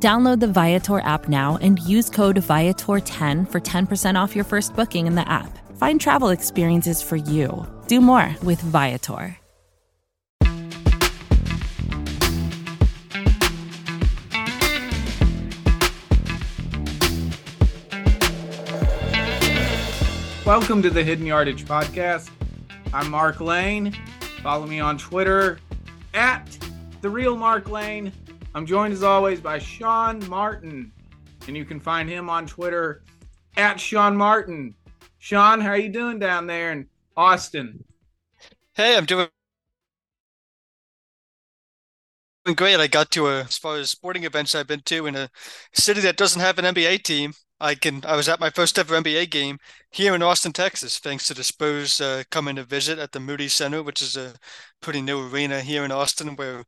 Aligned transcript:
Download 0.00 0.38
the 0.38 0.46
Viator 0.46 1.00
app 1.00 1.28
now 1.28 1.58
and 1.60 1.80
use 1.80 2.08
code 2.08 2.36
Viator10 2.36 3.50
for 3.50 3.60
10% 3.60 4.14
off 4.14 4.36
your 4.36 4.44
first 4.44 4.76
booking 4.76 5.08
in 5.08 5.16
the 5.16 5.28
app. 5.28 5.58
Find 5.76 6.00
travel 6.00 6.28
experiences 6.28 7.02
for 7.02 7.16
you. 7.16 7.66
Do 7.88 8.00
more 8.00 8.32
with 8.44 8.60
Viator. 8.60 9.36
Welcome 20.46 20.80
to 20.82 20.90
the 20.90 21.02
Hidden 21.02 21.26
Yardage 21.26 21.64
Podcast. 21.64 22.30
I'm 22.94 23.10
Mark 23.10 23.40
Lane. 23.40 23.96
Follow 24.44 24.64
me 24.64 24.78
on 24.78 24.96
Twitter 24.96 25.58
at 26.14 26.56
the 27.00 27.10
real 27.10 27.36
Mark 27.36 27.68
Lane. 27.68 28.12
I'm 28.54 28.66
joined 28.66 28.92
as 28.92 29.02
always 29.02 29.40
by 29.40 29.58
Sean 29.58 30.26
Martin, 30.28 30.92
and 31.46 31.56
you 31.56 31.64
can 31.64 31.78
find 31.78 32.08
him 32.08 32.30
on 32.30 32.46
Twitter 32.46 33.02
at 33.56 33.78
Sean 33.78 34.16
Martin. 34.16 34.74
Sean, 35.18 35.60
how 35.60 35.70
are 35.70 35.78
you 35.78 35.90
doing 35.90 36.18
down 36.18 36.46
there 36.46 36.72
in 36.72 36.86
Austin? 37.16 37.84
Hey, 38.74 38.96
I'm 38.96 39.04
doing 39.04 39.28
great. 42.54 42.80
I 42.80 42.86
got 42.86 43.10
to 43.12 43.26
a, 43.26 43.40
as 43.40 43.58
far 43.58 43.76
as 43.76 43.90
sporting 43.90 44.24
events 44.24 44.54
I've 44.54 44.66
been 44.66 44.80
to 44.82 45.06
in 45.06 45.14
a 45.14 45.28
city 45.74 46.00
that 46.00 46.16
doesn't 46.16 46.40
have 46.40 46.58
an 46.58 46.64
NBA 46.64 47.02
team. 47.02 47.32
I 47.60 47.74
can. 47.74 48.04
I 48.06 48.14
was 48.14 48.28
at 48.28 48.38
my 48.38 48.50
first 48.50 48.78
ever 48.78 48.94
NBA 48.94 49.30
game 49.30 49.58
here 49.90 50.14
in 50.14 50.22
Austin, 50.22 50.52
Texas, 50.52 50.98
thanks 51.00 51.26
to 51.26 51.34
the 51.34 51.42
Spurs 51.42 52.00
uh, 52.00 52.22
coming 52.30 52.54
to 52.54 52.62
visit 52.62 53.00
at 53.00 53.10
the 53.10 53.18
Moody 53.20 53.48
Center, 53.48 53.82
which 53.82 54.00
is 54.00 54.16
a 54.16 54.34
pretty 54.80 55.02
new 55.02 55.28
arena 55.28 55.60
here 55.60 55.84
in 55.84 55.90
Austin, 55.90 56.36
where 56.36 56.64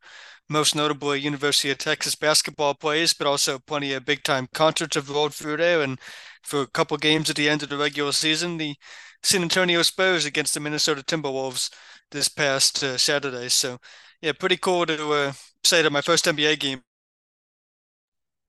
most 0.51 0.75
notably 0.75 1.21
University 1.21 1.71
of 1.71 1.79
Texas 1.79 2.15
basketball 2.15 2.75
plays, 2.75 3.15
but 3.15 3.27
also 3.27 3.59
plenty 3.59 3.93
of 3.95 4.05
big 4.05 4.23
time 4.23 4.49
concerts 4.53 4.97
have 4.97 5.11
rolled 5.11 5.35
through 5.35 5.59
there. 5.59 5.81
And 5.83 5.99
for 6.43 6.61
a 6.63 6.67
couple 6.67 6.97
games 6.99 7.31
at 7.31 7.37
the 7.37 7.49
end 7.49 7.63
of 7.63 7.69
the 7.69 7.79
regular 7.79 8.13
season, 8.13 8.59
the 8.59 8.75
San 9.23 9.43
Antonio 9.43 9.83
Spurs 9.83 10.25
against 10.25 10.55
the 10.55 10.61
Minnesota 10.61 11.03
Timberwolves 11.03 11.71
this 12.11 12.29
past 12.29 12.83
uh, 12.83 12.99
Saturday. 12.99 13.49
So 13.49 13.79
yeah, 14.21 14.33
pretty 14.33 14.57
cool 14.57 14.87
to 14.87 15.13
uh, 15.13 15.33
say 15.65 15.83
that 15.83 15.93
my 15.93 16.01
first 16.03 16.27
NBA 16.27 16.57
game 16.57 16.83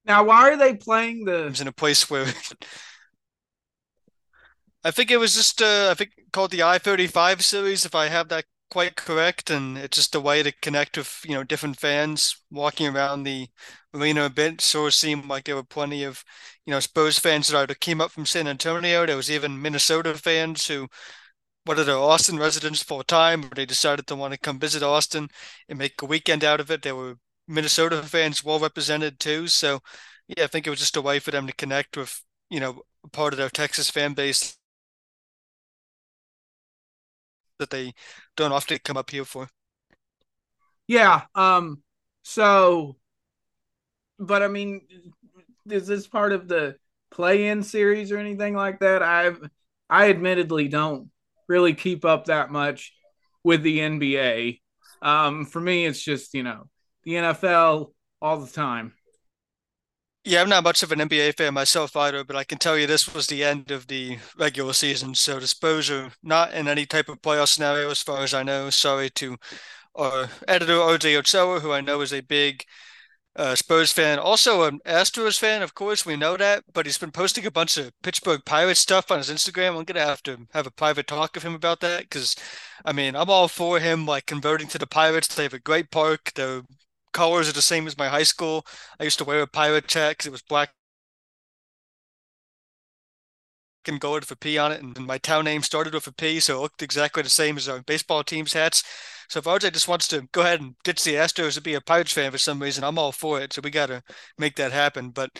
now, 0.05 0.23
why 0.23 0.49
are 0.49 0.57
they 0.57 0.75
playing 0.75 1.25
the? 1.25 1.55
in 1.59 1.67
a 1.67 1.71
place 1.71 2.09
where 2.09 2.25
I 4.83 4.91
think 4.91 5.11
it 5.11 5.17
was 5.17 5.35
just 5.35 5.61
uh, 5.61 5.89
I 5.91 5.93
think 5.93 6.11
called 6.33 6.51
the 6.51 6.63
I 6.63 6.79
thirty 6.79 7.07
five 7.07 7.43
series, 7.43 7.85
if 7.85 7.93
I 7.93 8.07
have 8.07 8.29
that 8.29 8.45
quite 8.71 8.95
correct, 8.95 9.49
and 9.51 9.77
it's 9.77 9.97
just 9.97 10.15
a 10.15 10.19
way 10.21 10.43
to 10.43 10.51
connect 10.51 10.97
with 10.97 11.21
you 11.25 11.33
know 11.35 11.43
different 11.43 11.79
fans 11.79 12.35
walking 12.51 12.87
around 12.87 13.23
the 13.23 13.49
arena 13.93 14.25
a 14.25 14.29
bit. 14.29 14.61
So 14.61 14.87
it 14.87 14.91
seemed 14.93 15.25
like 15.27 15.45
there 15.45 15.55
were 15.55 15.63
plenty 15.63 16.03
of 16.03 16.23
you 16.65 16.71
know 16.71 16.79
Spurs 16.79 17.19
fans 17.19 17.49
that 17.49 17.57
either 17.57 17.75
came 17.75 18.01
up 18.01 18.11
from 18.11 18.25
San 18.25 18.47
Antonio. 18.47 19.05
There 19.05 19.17
was 19.17 19.31
even 19.31 19.61
Minnesota 19.61 20.15
fans 20.15 20.67
who 20.67 20.87
whether 21.65 21.83
they're 21.83 21.97
Austin 21.97 22.37
residents 22.39 22.83
full 22.83 23.03
time 23.03 23.45
or 23.45 23.49
they 23.49 23.65
decided 23.65 24.07
to 24.07 24.15
want 24.15 24.33
to 24.33 24.39
come 24.39 24.59
visit 24.59 24.83
Austin 24.83 25.29
and 25.69 25.77
make 25.79 26.01
a 26.01 26.05
weekend 26.05 26.43
out 26.43 26.59
of 26.59 26.71
it. 26.71 26.81
There 26.83 26.95
were 26.95 27.15
Minnesota 27.47 28.01
fans 28.03 28.43
well 28.43 28.59
represented 28.59 29.19
too. 29.19 29.47
So 29.47 29.81
yeah, 30.27 30.45
I 30.45 30.47
think 30.47 30.67
it 30.67 30.71
was 30.71 30.79
just 30.79 30.97
a 30.97 31.01
way 31.01 31.19
for 31.19 31.31
them 31.31 31.47
to 31.47 31.53
connect 31.53 31.97
with, 31.97 32.21
you 32.49 32.59
know, 32.59 32.81
part 33.11 33.33
of 33.33 33.37
their 33.37 33.49
Texas 33.49 33.89
fan 33.89 34.13
base 34.13 34.57
that 37.61 37.69
they 37.69 37.93
don't 38.35 38.51
often 38.51 38.77
come 38.83 38.97
up 38.97 39.09
here 39.09 39.25
for. 39.25 39.47
Yeah. 40.87 41.21
Um, 41.33 41.81
so 42.23 42.97
but 44.21 44.43
I 44.43 44.47
mean, 44.47 44.81
is 45.69 45.87
this 45.87 46.07
part 46.07 46.31
of 46.31 46.47
the 46.47 46.75
play-in 47.09 47.63
series 47.63 48.11
or 48.11 48.17
anything 48.17 48.55
like 48.55 48.79
that? 48.79 49.01
I've 49.01 49.41
I 49.89 50.09
admittedly 50.09 50.67
don't 50.67 51.09
really 51.49 51.73
keep 51.73 52.05
up 52.05 52.25
that 52.25 52.51
much 52.51 52.93
with 53.43 53.63
the 53.63 53.79
NBA. 53.79 54.61
Um, 55.01 55.45
for 55.45 55.59
me, 55.59 55.85
it's 55.85 56.01
just 56.01 56.33
you 56.33 56.43
know 56.43 56.69
the 57.03 57.13
NFL 57.13 57.93
all 58.21 58.37
the 58.37 58.51
time. 58.51 58.93
Yeah, 60.23 60.41
I'm 60.41 60.49
not 60.49 60.63
much 60.63 60.83
of 60.83 60.91
an 60.91 61.01
NBA 61.01 61.31
fan 61.31 61.55
myself 61.55 61.95
either, 61.95 62.23
but 62.23 62.35
I 62.35 62.43
can 62.43 62.59
tell 62.59 62.77
you 62.77 62.85
this 62.85 63.11
was 63.11 63.25
the 63.25 63.43
end 63.43 63.71
of 63.71 63.87
the 63.87 64.19
regular 64.37 64.73
season. 64.73 65.15
So 65.15 65.39
the 65.39 65.47
Spurs 65.47 65.89
are 65.89 66.11
not 66.21 66.53
in 66.53 66.67
any 66.67 66.85
type 66.85 67.09
of 67.09 67.21
playoff 67.23 67.47
scenario, 67.47 67.89
as 67.89 68.03
far 68.03 68.23
as 68.23 68.33
I 68.33 68.43
know. 68.43 68.69
Sorry 68.69 69.09
to 69.11 69.37
our 69.95 70.29
editor 70.47 70.75
RJ 70.81 71.15
Ochoa, 71.17 71.61
who 71.61 71.71
I 71.73 71.81
know 71.81 72.01
is 72.01 72.13
a 72.13 72.21
big 72.21 72.65
uh, 73.35 73.55
Spurs 73.55 73.91
fan, 73.93 74.19
also 74.19 74.63
an 74.63 74.79
Astros 74.85 75.39
fan. 75.39 75.61
Of 75.63 75.75
course, 75.75 76.05
we 76.05 76.17
know 76.17 76.37
that, 76.37 76.63
but 76.73 76.85
he's 76.85 76.99
been 76.99 77.11
posting 77.11 77.45
a 77.45 77.51
bunch 77.51 77.77
of 77.77 77.93
Pittsburgh 78.03 78.41
Pirates 78.45 78.81
stuff 78.81 79.11
on 79.11 79.19
his 79.19 79.29
Instagram. 79.31 79.77
I'm 79.77 79.85
gonna 79.85 80.01
have 80.05 80.23
to 80.23 80.47
have 80.53 80.67
a 80.67 80.71
private 80.71 81.07
talk 81.07 81.35
with 81.35 81.43
him 81.43 81.55
about 81.55 81.81
that 81.81 82.01
because, 82.03 82.35
I 82.85 82.93
mean, 82.93 83.15
I'm 83.15 83.29
all 83.29 83.47
for 83.49 83.79
him 83.79 84.05
like 84.07 84.27
converting 84.27 84.67
to 84.69 84.79
the 84.79 84.87
Pirates. 84.87 85.29
They 85.35 85.43
have 85.43 85.53
a 85.55 85.59
great 85.59 85.91
park. 85.91 86.33
They're 86.35 86.63
colors 87.13 87.49
are 87.49 87.53
the 87.53 87.61
same 87.61 87.87
as 87.87 87.97
my 87.97 88.07
high 88.07 88.23
school. 88.23 88.65
I 88.99 89.03
used 89.03 89.17
to 89.19 89.25
wear 89.25 89.41
a 89.41 89.47
pirate 89.47 89.91
hat 89.91 90.11
because 90.11 90.27
it 90.27 90.31
was 90.31 90.41
black 90.41 90.71
and 93.87 93.99
gold 93.99 94.21
with 94.21 94.31
a 94.31 94.35
P 94.35 94.57
on 94.57 94.71
it, 94.71 94.81
and 94.81 94.95
my 95.05 95.17
town 95.17 95.45
name 95.45 95.63
started 95.63 95.93
with 95.93 96.05
a 96.07 96.13
P, 96.13 96.39
so 96.39 96.57
it 96.57 96.61
looked 96.61 96.81
exactly 96.83 97.23
the 97.23 97.29
same 97.29 97.57
as 97.57 97.67
our 97.67 97.81
baseball 97.81 98.23
team's 98.23 98.53
hats. 98.53 98.83
So 99.31 99.39
if 99.39 99.45
RJ 99.45 99.71
just 99.71 99.87
wants 99.87 100.09
to 100.09 100.27
go 100.33 100.41
ahead 100.41 100.59
and 100.59 100.75
ditch 100.83 101.05
the 101.05 101.13
Astros 101.13 101.55
and 101.55 101.63
be 101.63 101.73
a 101.73 101.79
Pirates 101.79 102.11
fan 102.11 102.31
for 102.31 102.37
some 102.37 102.61
reason, 102.61 102.83
I'm 102.83 102.99
all 102.99 103.13
for 103.13 103.39
it. 103.39 103.53
So 103.53 103.61
we 103.63 103.69
got 103.69 103.85
to 103.85 104.03
make 104.37 104.57
that 104.57 104.73
happen. 104.73 105.11
But 105.11 105.39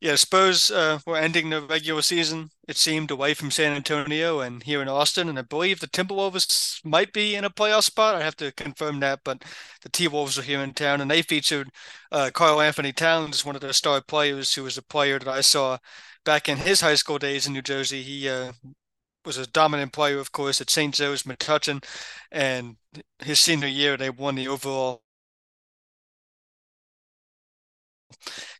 yeah, 0.00 0.14
suppose 0.14 0.70
uh, 0.70 1.00
were 1.04 1.16
ending 1.16 1.50
the 1.50 1.60
regular 1.60 2.02
season, 2.02 2.50
it 2.68 2.76
seemed, 2.76 3.10
away 3.10 3.34
from 3.34 3.50
San 3.50 3.72
Antonio 3.72 4.38
and 4.38 4.62
here 4.62 4.80
in 4.80 4.86
Austin. 4.86 5.28
And 5.28 5.40
I 5.40 5.42
believe 5.42 5.80
the 5.80 5.88
Timberwolves 5.88 6.84
might 6.84 7.12
be 7.12 7.34
in 7.34 7.44
a 7.44 7.50
playoff 7.50 7.82
spot. 7.82 8.14
I 8.14 8.22
have 8.22 8.36
to 8.36 8.52
confirm 8.52 9.00
that. 9.00 9.22
But 9.24 9.42
the 9.82 9.88
T 9.88 10.06
Wolves 10.06 10.38
are 10.38 10.42
here 10.42 10.60
in 10.60 10.72
town, 10.72 11.00
and 11.00 11.10
they 11.10 11.22
featured 11.22 11.70
uh, 12.12 12.30
Karl-Anthony 12.32 12.92
Towns, 12.92 13.44
one 13.44 13.56
of 13.56 13.60
their 13.60 13.72
star 13.72 14.00
players, 14.00 14.54
who 14.54 14.62
was 14.62 14.78
a 14.78 14.82
player 14.82 15.18
that 15.18 15.26
I 15.26 15.40
saw 15.40 15.78
back 16.24 16.48
in 16.48 16.58
his 16.58 16.80
high 16.80 16.94
school 16.94 17.18
days 17.18 17.48
in 17.48 17.54
New 17.54 17.62
Jersey. 17.62 18.02
He 18.02 18.28
uh, 18.28 18.52
was 19.24 19.38
a 19.38 19.46
dominant 19.46 19.92
player, 19.92 20.18
of 20.18 20.32
course, 20.32 20.60
at 20.60 20.70
St. 20.70 20.94
Joe's 20.94 21.24
Metuchen, 21.24 21.84
and 22.30 22.76
his 23.20 23.40
senior 23.40 23.68
year 23.68 23.96
they 23.96 24.10
won 24.10 24.34
the 24.34 24.48
overall 24.48 25.02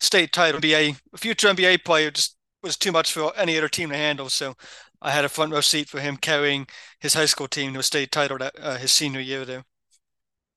state 0.01 0.33
title. 0.33 0.61
NBA 0.61 0.97
a 1.13 1.19
future 1.19 1.49
NBA 1.49 1.79
player 1.79 2.11
just 2.11 2.37
was 2.63 2.77
too 2.77 2.93
much 2.93 3.13
for 3.13 3.33
any 3.37 3.57
other 3.59 3.69
team 3.69 3.91
to 3.91 3.97
handle. 3.97 4.29
So 4.29 4.55
I 5.01 5.11
had 5.11 5.25
a 5.25 5.29
front 5.29 5.53
row 5.53 5.61
seat 5.61 5.89
for 5.89 6.01
him 6.01 6.17
carrying 6.17 6.67
his 7.01 7.15
high 7.15 7.27
school 7.27 7.49
team 7.49 7.73
to 7.75 7.81
a 7.81 7.83
state 7.83 8.13
title 8.13 8.39
that 8.39 8.55
uh, 8.59 8.77
his 8.77 8.93
senior 8.93 9.21
year 9.21 9.45
there. 9.45 9.65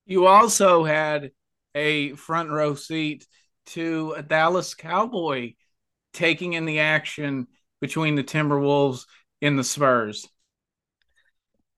You 0.04 0.26
also 0.26 0.84
had 0.84 1.32
a 1.74 2.14
front 2.14 2.50
row 2.50 2.74
seat 2.74 3.26
to 3.66 4.14
a 4.16 4.22
Dallas 4.22 4.74
Cowboy 4.74 5.54
taking 6.12 6.52
in 6.52 6.64
the 6.64 6.78
action 6.80 7.48
between 7.80 8.14
the 8.14 8.24
Timberwolves 8.24 9.04
in 9.40 9.56
the 9.56 9.64
Spurs. 9.64 10.28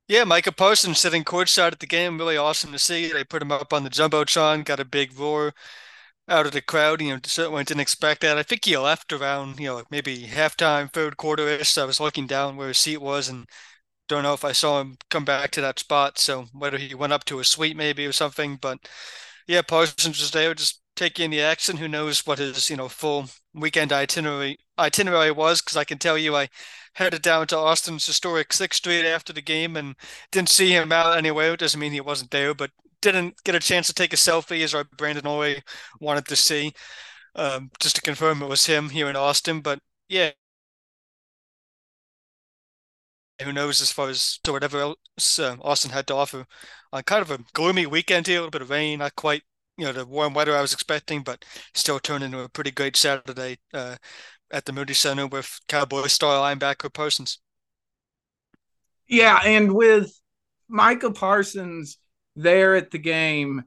Yeah, 0.08 0.24
Micah 0.24 0.52
Parsons 0.52 0.98
sitting 0.98 1.22
courtside 1.22 1.72
at 1.72 1.80
the 1.80 1.86
game, 1.86 2.16
really 2.16 2.36
awesome 2.38 2.72
to 2.72 2.78
see. 2.78 3.12
They 3.12 3.24
put 3.24 3.42
him 3.42 3.52
up 3.52 3.72
on 3.74 3.84
the 3.84 3.90
jumbotron, 3.90 4.64
got 4.64 4.80
a 4.80 4.84
big 4.84 5.18
roar 5.18 5.52
out 6.28 6.46
of 6.46 6.52
the 6.52 6.62
crowd. 6.62 7.02
You 7.02 7.14
know, 7.14 7.20
certainly 7.24 7.64
didn't 7.64 7.80
expect 7.80 8.22
that. 8.22 8.38
I 8.38 8.42
think 8.42 8.64
he 8.64 8.76
left 8.78 9.12
around, 9.12 9.60
you 9.60 9.66
know, 9.66 9.82
maybe 9.90 10.26
halftime, 10.26 10.90
third 10.92 11.16
quarter 11.18 11.46
ish. 11.48 11.76
I 11.76 11.84
was 11.84 12.00
looking 12.00 12.26
down 12.26 12.56
where 12.56 12.68
his 12.68 12.78
seat 12.78 12.98
was 13.02 13.28
and 13.28 13.46
don't 14.08 14.22
know 14.22 14.34
if 14.34 14.44
I 14.44 14.52
saw 14.52 14.80
him 14.80 14.96
come 15.10 15.24
back 15.24 15.50
to 15.52 15.60
that 15.60 15.78
spot. 15.78 16.18
So 16.18 16.46
whether 16.52 16.78
he 16.78 16.94
went 16.94 17.12
up 17.12 17.24
to 17.26 17.40
a 17.40 17.44
suite 17.44 17.76
maybe 17.76 18.06
or 18.06 18.12
something, 18.12 18.56
but 18.56 18.78
yeah, 19.46 19.62
Parsons 19.62 20.20
was 20.20 20.30
there 20.30 20.54
just 20.54 20.80
taking 20.98 21.30
the 21.30 21.40
action. 21.40 21.76
Who 21.78 21.88
knows 21.88 22.26
what 22.26 22.38
his, 22.38 22.68
you 22.68 22.76
know, 22.76 22.88
full 22.88 23.26
weekend 23.54 23.92
itinerary 23.92 24.58
itinerary 24.78 25.30
was? 25.30 25.62
Because 25.62 25.76
I 25.76 25.84
can 25.84 25.98
tell 25.98 26.18
you, 26.18 26.36
I 26.36 26.48
headed 26.94 27.22
down 27.22 27.46
to 27.48 27.56
Austin's 27.56 28.06
historic 28.06 28.52
Sixth 28.52 28.78
Street 28.78 29.06
after 29.06 29.32
the 29.32 29.42
game 29.42 29.76
and 29.76 29.94
didn't 30.32 30.50
see 30.50 30.72
him 30.72 30.92
out 30.92 31.16
anywhere. 31.16 31.54
It 31.54 31.60
doesn't 31.60 31.80
mean 31.80 31.92
he 31.92 32.00
wasn't 32.00 32.32
there, 32.32 32.52
but 32.54 32.70
didn't 33.00 33.42
get 33.44 33.54
a 33.54 33.60
chance 33.60 33.86
to 33.86 33.94
take 33.94 34.12
a 34.12 34.16
selfie 34.16 34.64
as 34.64 34.74
our 34.74 34.84
Brandon 34.96 35.26
Oye 35.26 35.62
wanted 36.00 36.26
to 36.26 36.36
see, 36.36 36.72
um, 37.36 37.70
just 37.80 37.96
to 37.96 38.02
confirm 38.02 38.42
it 38.42 38.48
was 38.48 38.66
him 38.66 38.90
here 38.90 39.08
in 39.08 39.16
Austin. 39.16 39.60
But 39.60 39.80
yeah, 40.08 40.32
who 43.42 43.52
knows 43.52 43.80
as 43.80 43.92
far 43.92 44.08
as 44.08 44.38
to 44.44 44.52
whatever 44.52 44.80
else 44.80 45.38
uh, 45.38 45.56
Austin 45.62 45.92
had 45.92 46.06
to 46.08 46.14
offer. 46.14 46.46
On 46.92 47.00
uh, 47.00 47.02
kind 47.02 47.22
of 47.22 47.30
a 47.30 47.38
gloomy 47.52 47.86
weekend 47.86 48.26
here, 48.26 48.38
a 48.38 48.40
little 48.40 48.50
bit 48.50 48.62
of 48.62 48.70
rain, 48.70 48.98
not 49.00 49.14
quite 49.16 49.42
you 49.78 49.86
know 49.86 49.92
the 49.92 50.04
warm 50.04 50.34
weather 50.34 50.56
I 50.56 50.60
was 50.60 50.72
expecting, 50.74 51.22
but 51.22 51.44
still 51.74 51.98
turned 51.98 52.24
into 52.24 52.40
a 52.40 52.48
pretty 52.48 52.72
great 52.72 52.96
Saturday 52.96 53.58
uh, 53.72 53.96
at 54.50 54.66
the 54.66 54.72
Moody 54.72 54.94
Center 54.94 55.26
with 55.26 55.58
Cowboy 55.68 56.08
star 56.08 56.42
linebacker 56.42 56.92
Parsons. 56.92 57.38
Yeah, 59.08 59.40
and 59.44 59.72
with 59.72 60.12
Micah 60.68 61.12
Parsons 61.12 61.98
there 62.36 62.76
at 62.76 62.90
the 62.90 62.98
game, 62.98 63.62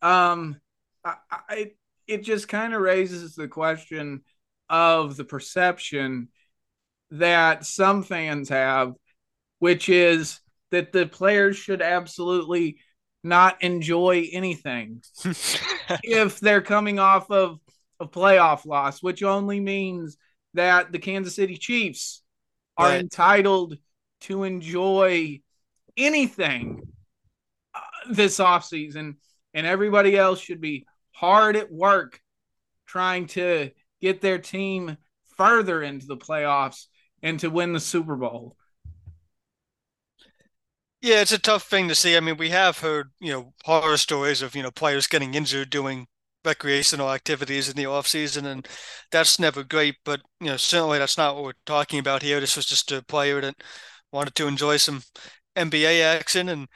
um, 0.00 0.56
I, 1.04 1.14
I 1.30 1.70
it 2.06 2.22
just 2.22 2.48
kind 2.48 2.72
of 2.72 2.80
raises 2.80 3.34
the 3.34 3.48
question 3.48 4.22
of 4.70 5.16
the 5.16 5.24
perception 5.24 6.28
that 7.10 7.64
some 7.64 8.02
fans 8.02 8.48
have, 8.48 8.94
which 9.58 9.88
is 9.88 10.40
that 10.70 10.92
the 10.92 11.06
players 11.06 11.56
should 11.56 11.82
absolutely 11.82 12.78
not 13.22 13.62
enjoy 13.62 14.28
anything 14.32 15.02
if 16.02 16.40
they're 16.40 16.62
coming 16.62 16.98
off 16.98 17.30
of 17.30 17.58
a 18.00 18.06
playoff 18.06 18.66
loss, 18.66 19.02
which 19.02 19.22
only 19.22 19.60
means 19.60 20.16
that 20.54 20.92
the 20.92 20.98
Kansas 20.98 21.34
City 21.34 21.56
Chiefs 21.56 22.22
are 22.76 22.88
right. 22.88 23.00
entitled 23.00 23.76
to 24.22 24.44
enjoy 24.44 25.40
anything 25.96 26.82
uh, 27.74 27.80
this 28.10 28.38
offseason, 28.38 29.16
and 29.54 29.66
everybody 29.66 30.16
else 30.16 30.40
should 30.40 30.60
be 30.60 30.86
hard 31.12 31.56
at 31.56 31.72
work 31.72 32.20
trying 32.86 33.26
to 33.26 33.70
get 34.00 34.20
their 34.20 34.38
team 34.38 34.96
further 35.36 35.82
into 35.82 36.06
the 36.06 36.16
playoffs 36.16 36.86
and 37.22 37.40
to 37.40 37.50
win 37.50 37.72
the 37.72 37.80
Super 37.80 38.16
Bowl. 38.16 38.56
Yeah, 41.06 41.20
it's 41.20 41.30
a 41.32 41.38
tough 41.38 41.62
thing 41.68 41.88
to 41.88 41.94
see. 41.94 42.16
I 42.16 42.20
mean, 42.20 42.36
we 42.36 42.50
have 42.50 42.78
heard, 42.80 43.10
you 43.20 43.32
know, 43.32 43.52
horror 43.64 43.96
stories 43.96 44.42
of, 44.42 44.56
you 44.56 44.62
know, 44.62 44.72
players 44.72 45.06
getting 45.06 45.34
injured 45.34 45.70
doing 45.70 46.06
recreational 46.44 47.10
activities 47.12 47.68
in 47.68 47.76
the 47.76 47.86
off 47.86 48.06
season, 48.08 48.44
and 48.46 48.66
that's 49.12 49.38
never 49.38 49.62
great. 49.62 49.96
But 50.04 50.22
you 50.40 50.48
know, 50.48 50.56
certainly 50.56 50.98
that's 50.98 51.16
not 51.18 51.34
what 51.36 51.44
we're 51.44 51.52
talking 51.64 51.98
about 52.00 52.22
here. 52.22 52.40
This 52.40 52.56
was 52.56 52.66
just 52.66 52.90
a 52.92 53.02
player 53.04 53.40
that 53.40 53.54
wanted 54.12 54.34
to 54.36 54.48
enjoy 54.48 54.78
some 54.78 55.02
NBA 55.54 56.02
action, 56.02 56.48
and 56.48 56.66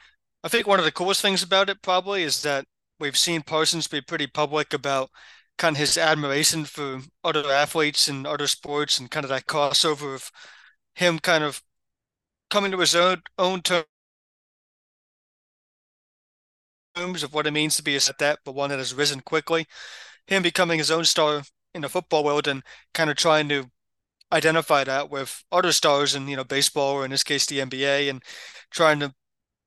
I 0.43 0.47
think 0.49 0.65
one 0.67 0.79
of 0.79 0.85
the 0.85 0.91
coolest 0.93 1.21
things 1.21 1.43
about 1.43 1.69
it 1.69 1.81
probably 1.81 2.23
is 2.23 2.41
that 2.43 2.65
we've 3.01 3.17
seen 3.17 3.41
Parsons 3.43 3.87
be 3.89 4.01
pretty 4.01 4.27
public 4.27 4.73
about 4.73 5.09
kind 5.57 5.75
of 5.75 5.79
his 5.81 5.97
admiration 5.97 6.63
for 6.65 7.01
other 7.23 7.51
athletes 7.51 8.07
and 8.07 8.25
other 8.25 8.47
sports, 8.47 8.97
and 8.99 9.11
kind 9.11 9.25
of 9.25 9.29
that 9.29 9.45
crossover 9.47 10.15
of 10.15 10.31
him 10.95 11.19
kind 11.19 11.43
of 11.43 11.61
coming 12.49 12.71
to 12.71 12.79
his 12.79 12.95
own 12.95 13.21
own 13.39 13.61
terms 13.61 13.85
of 16.95 17.33
what 17.33 17.47
it 17.47 17.51
means 17.51 17.75
to 17.77 17.83
be 17.83 17.95
a 17.95 17.99
set 17.99 18.17
that, 18.19 18.39
but 18.45 18.55
one 18.55 18.69
that 18.69 18.79
has 18.79 18.93
risen 18.93 19.21
quickly. 19.21 19.65
Him 20.27 20.43
becoming 20.43 20.79
his 20.79 20.91
own 20.91 21.05
star 21.05 21.43
in 21.73 21.81
the 21.81 21.89
football 21.89 22.23
world 22.23 22.47
and 22.47 22.63
kind 22.93 23.09
of 23.09 23.15
trying 23.17 23.49
to 23.49 23.71
identify 24.31 24.83
that 24.83 25.09
with 25.09 25.43
other 25.51 25.71
stars 25.71 26.15
in 26.15 26.27
you 26.27 26.35
know 26.37 26.43
baseball 26.43 26.93
or 26.95 27.05
in 27.05 27.11
this 27.11 27.23
case 27.23 27.45
the 27.45 27.61
NBA 27.61 28.09
and 28.09 28.23
trying 28.71 28.99
to 29.01 29.13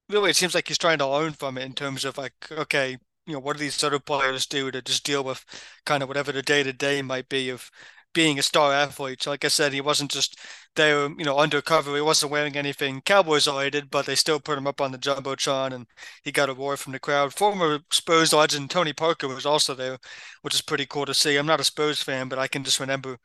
really 0.08 0.30
it 0.30 0.36
seems 0.36 0.54
like 0.54 0.68
he's 0.68 0.78
trying 0.78 0.98
to 0.98 1.08
learn 1.08 1.32
from 1.32 1.58
it 1.58 1.64
in 1.64 1.74
terms 1.74 2.04
of 2.04 2.18
like 2.18 2.34
okay 2.52 2.98
you 3.26 3.34
know 3.34 3.40
what 3.40 3.54
do 3.56 3.60
these 3.60 3.82
other 3.84 3.98
players 4.00 4.46
do 4.46 4.70
to 4.70 4.82
just 4.82 5.04
deal 5.04 5.24
with 5.24 5.44
kind 5.86 6.02
of 6.02 6.08
whatever 6.08 6.32
the 6.32 6.42
day 6.42 6.62
to 6.62 6.72
day 6.72 7.02
might 7.02 7.28
be 7.28 7.50
of 7.50 7.70
being 8.14 8.38
a 8.38 8.42
star 8.42 8.72
athlete. 8.72 9.26
Like 9.26 9.44
I 9.44 9.48
said, 9.48 9.72
he 9.72 9.80
wasn't 9.80 10.10
just 10.10 10.38
there, 10.76 11.08
you 11.08 11.24
know, 11.24 11.38
undercover. 11.38 11.94
He 11.94 12.00
wasn't 12.00 12.32
wearing 12.32 12.56
anything 12.56 13.00
Cowboys 13.02 13.46
related, 13.46 13.90
but 13.90 14.06
they 14.06 14.14
still 14.14 14.40
put 14.40 14.58
him 14.58 14.66
up 14.66 14.80
on 14.80 14.92
the 14.92 14.98
jumbotron, 14.98 15.72
and 15.72 15.86
he 16.22 16.32
got 16.32 16.48
a 16.48 16.54
roar 16.54 16.76
from 16.76 16.92
the 16.92 16.98
crowd. 16.98 17.34
Former 17.34 17.80
Spurs 17.90 18.32
legend 18.32 18.70
Tony 18.70 18.92
Parker 18.92 19.28
was 19.28 19.46
also 19.46 19.74
there, 19.74 19.98
which 20.42 20.54
is 20.54 20.62
pretty 20.62 20.86
cool 20.86 21.06
to 21.06 21.14
see. 21.14 21.36
I'm 21.36 21.46
not 21.46 21.60
a 21.60 21.64
Spurs 21.64 22.02
fan, 22.02 22.28
but 22.28 22.38
I 22.38 22.48
can 22.48 22.64
just 22.64 22.80
remember 22.80 23.18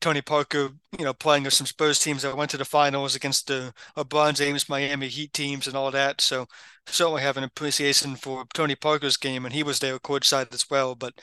Tony 0.00 0.20
Parker, 0.22 0.70
you 0.98 1.04
know, 1.04 1.14
playing 1.14 1.44
with 1.44 1.54
some 1.54 1.66
Spurs 1.66 1.98
teams 1.98 2.22
that 2.22 2.36
went 2.36 2.50
to 2.50 2.56
the 2.56 2.64
finals 2.64 3.14
against 3.14 3.46
the 3.46 3.72
LeBron 3.96 4.34
James 4.34 4.68
Miami 4.68 5.08
Heat 5.08 5.32
teams 5.32 5.66
and 5.66 5.76
all 5.76 5.90
that. 5.90 6.20
So 6.20 6.46
certainly 6.86 7.22
have 7.22 7.36
an 7.36 7.44
appreciation 7.44 8.16
for 8.16 8.44
Tony 8.54 8.74
Parker's 8.74 9.16
game, 9.16 9.44
and 9.44 9.54
he 9.54 9.62
was 9.62 9.78
there 9.78 9.98
courtside 9.98 10.52
as 10.54 10.68
well. 10.70 10.94
But 10.94 11.14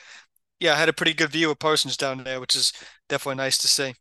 yeah, 0.62 0.74
I 0.74 0.76
had 0.76 0.88
a 0.88 0.92
pretty 0.92 1.12
good 1.12 1.30
view 1.30 1.50
of 1.50 1.58
Parsons 1.58 1.96
down 1.96 2.22
there, 2.22 2.40
which 2.40 2.54
is 2.54 2.72
definitely 3.08 3.42
nice 3.42 3.58
to 3.58 3.68
see. 3.68 3.94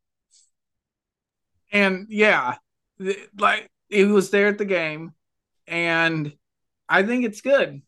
And 1.72 2.06
yeah, 2.08 2.58
like 3.38 3.68
he 3.90 4.06
was 4.06 4.30
there 4.30 4.48
at 4.48 4.60
the 4.60 4.66
game, 4.66 5.14
and 5.66 6.32
I 6.88 7.02
think 7.02 7.26
it's 7.26 7.42
good. 7.42 7.82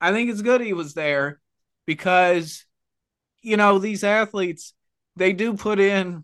I 0.00 0.12
think 0.12 0.30
it's 0.30 0.42
good 0.42 0.60
he 0.60 0.74
was 0.74 0.94
there 0.94 1.40
because, 1.84 2.64
you 3.40 3.56
know, 3.56 3.80
these 3.80 4.04
athletes, 4.04 4.74
they 5.16 5.32
do 5.32 5.54
put 5.54 5.80
in 5.80 6.22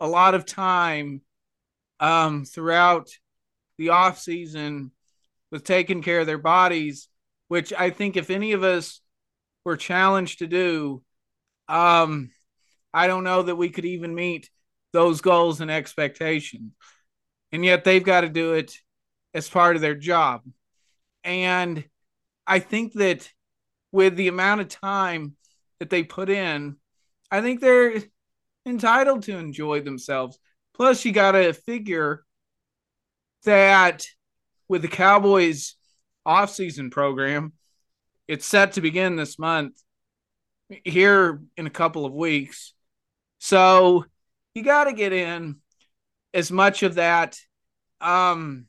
a 0.00 0.08
lot 0.08 0.34
of 0.34 0.46
time 0.46 1.20
um, 2.00 2.46
throughout 2.46 3.10
the 3.76 3.90
off 3.90 4.18
season 4.18 4.92
with 5.50 5.62
taking 5.62 6.02
care 6.02 6.20
of 6.20 6.26
their 6.26 6.38
bodies, 6.38 7.08
which 7.48 7.74
I 7.74 7.90
think 7.90 8.16
if 8.16 8.30
any 8.30 8.52
of 8.52 8.62
us 8.62 9.02
were 9.66 9.76
challenged 9.76 10.38
to 10.38 10.46
do, 10.46 11.02
um, 11.68 12.30
I 12.94 13.08
don't 13.08 13.24
know 13.24 13.42
that 13.42 13.56
we 13.56 13.68
could 13.68 13.84
even 13.84 14.14
meet 14.14 14.48
those 14.92 15.20
goals 15.20 15.60
and 15.60 15.72
expectations. 15.72 16.72
And 17.50 17.64
yet 17.64 17.82
they've 17.82 18.02
got 18.02 18.20
to 18.20 18.28
do 18.28 18.54
it 18.54 18.72
as 19.34 19.48
part 19.48 19.74
of 19.74 19.82
their 19.82 19.96
job. 19.96 20.42
And 21.24 21.84
I 22.46 22.60
think 22.60 22.92
that 22.94 23.28
with 23.90 24.14
the 24.14 24.28
amount 24.28 24.60
of 24.60 24.68
time 24.68 25.34
that 25.80 25.90
they 25.90 26.04
put 26.04 26.30
in, 26.30 26.76
I 27.28 27.40
think 27.40 27.60
they're 27.60 28.04
entitled 28.64 29.24
to 29.24 29.36
enjoy 29.36 29.80
themselves. 29.80 30.38
Plus, 30.74 31.04
you 31.04 31.10
got 31.10 31.32
to 31.32 31.52
figure 31.52 32.24
that 33.44 34.06
with 34.68 34.82
the 34.82 34.88
Cowboys 34.88 35.74
offseason 36.24 36.92
program, 36.92 37.52
it's 38.28 38.46
set 38.46 38.72
to 38.72 38.80
begin 38.80 39.16
this 39.16 39.38
month 39.38 39.74
here 40.84 41.40
in 41.56 41.66
a 41.66 41.70
couple 41.70 42.04
of 42.04 42.12
weeks. 42.12 42.74
So 43.38 44.04
you 44.54 44.62
got 44.62 44.84
to 44.84 44.92
get 44.92 45.12
in 45.12 45.56
as 46.34 46.50
much 46.50 46.82
of 46.82 46.96
that, 46.96 47.38
um, 48.00 48.66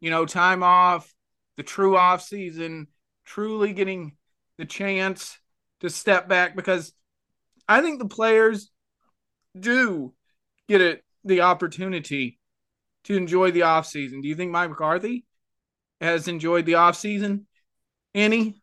you 0.00 0.10
know, 0.10 0.26
time 0.26 0.62
off, 0.62 1.12
the 1.56 1.62
true 1.62 1.96
off 1.96 2.22
season, 2.22 2.88
truly 3.24 3.72
getting 3.72 4.16
the 4.58 4.64
chance 4.64 5.38
to 5.80 5.90
step 5.90 6.28
back 6.28 6.54
because 6.54 6.92
I 7.68 7.80
think 7.80 7.98
the 7.98 8.08
players 8.08 8.70
do 9.58 10.12
get 10.68 10.80
it 10.80 11.04
the 11.24 11.42
opportunity 11.42 12.38
to 13.04 13.16
enjoy 13.16 13.50
the 13.50 13.62
off 13.62 13.86
season. 13.86 14.20
Do 14.20 14.28
you 14.28 14.34
think 14.34 14.50
Mike 14.50 14.70
McCarthy 14.70 15.24
has 16.00 16.28
enjoyed 16.28 16.66
the 16.66 16.76
off 16.76 16.96
season? 16.96 17.46
Any? 18.14 18.61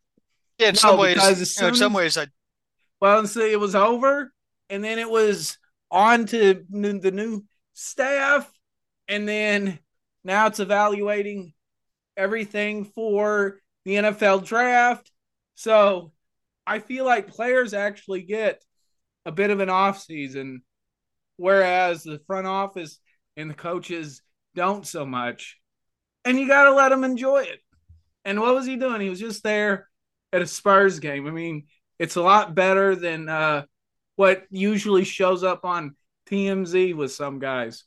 Yeah, 0.59 0.69
in 0.69 0.73
no, 0.73 0.79
some 0.79 0.99
ways. 0.99 1.15
You 1.15 1.61
know, 1.61 1.67
in 1.69 1.75
some 1.75 1.93
ways, 1.93 2.17
I. 2.17 2.27
Well, 3.01 3.25
so 3.25 3.39
it 3.39 3.59
was 3.59 3.75
over, 3.75 4.31
and 4.69 4.83
then 4.83 4.99
it 4.99 5.09
was 5.09 5.57
on 5.89 6.25
to 6.27 6.65
the 6.69 7.11
new 7.11 7.45
staff, 7.73 8.51
and 9.07 9.27
then 9.27 9.79
now 10.23 10.47
it's 10.47 10.59
evaluating 10.59 11.53
everything 12.17 12.85
for 12.85 13.59
the 13.85 13.95
NFL 13.95 14.45
draft. 14.45 15.09
So 15.55 16.11
I 16.67 16.79
feel 16.79 17.05
like 17.05 17.27
players 17.27 17.73
actually 17.73 18.23
get 18.23 18.61
a 19.25 19.31
bit 19.31 19.49
of 19.49 19.61
an 19.61 19.69
off 19.69 20.01
season, 20.01 20.61
whereas 21.37 22.03
the 22.03 22.19
front 22.27 22.47
office 22.47 22.99
and 23.37 23.49
the 23.49 23.55
coaches 23.55 24.21
don't 24.55 24.85
so 24.85 25.05
much. 25.05 25.57
And 26.25 26.37
you 26.37 26.47
got 26.47 26.65
to 26.65 26.73
let 26.73 26.89
them 26.89 27.05
enjoy 27.05 27.43
it. 27.43 27.59
And 28.25 28.39
what 28.41 28.53
was 28.53 28.65
he 28.65 28.75
doing? 28.75 28.99
He 29.01 29.09
was 29.09 29.19
just 29.19 29.41
there 29.41 29.88
at 30.33 30.41
a 30.41 30.47
Spurs 30.47 30.99
game. 30.99 31.27
I 31.27 31.31
mean, 31.31 31.67
it's 31.97 32.15
a 32.15 32.21
lot 32.21 32.55
better 32.55 32.95
than 32.95 33.29
uh, 33.29 33.65
what 34.15 34.45
usually 34.49 35.03
shows 35.03 35.43
up 35.43 35.65
on 35.65 35.95
TMZ 36.27 36.95
with 36.95 37.11
some 37.11 37.39
guys. 37.39 37.83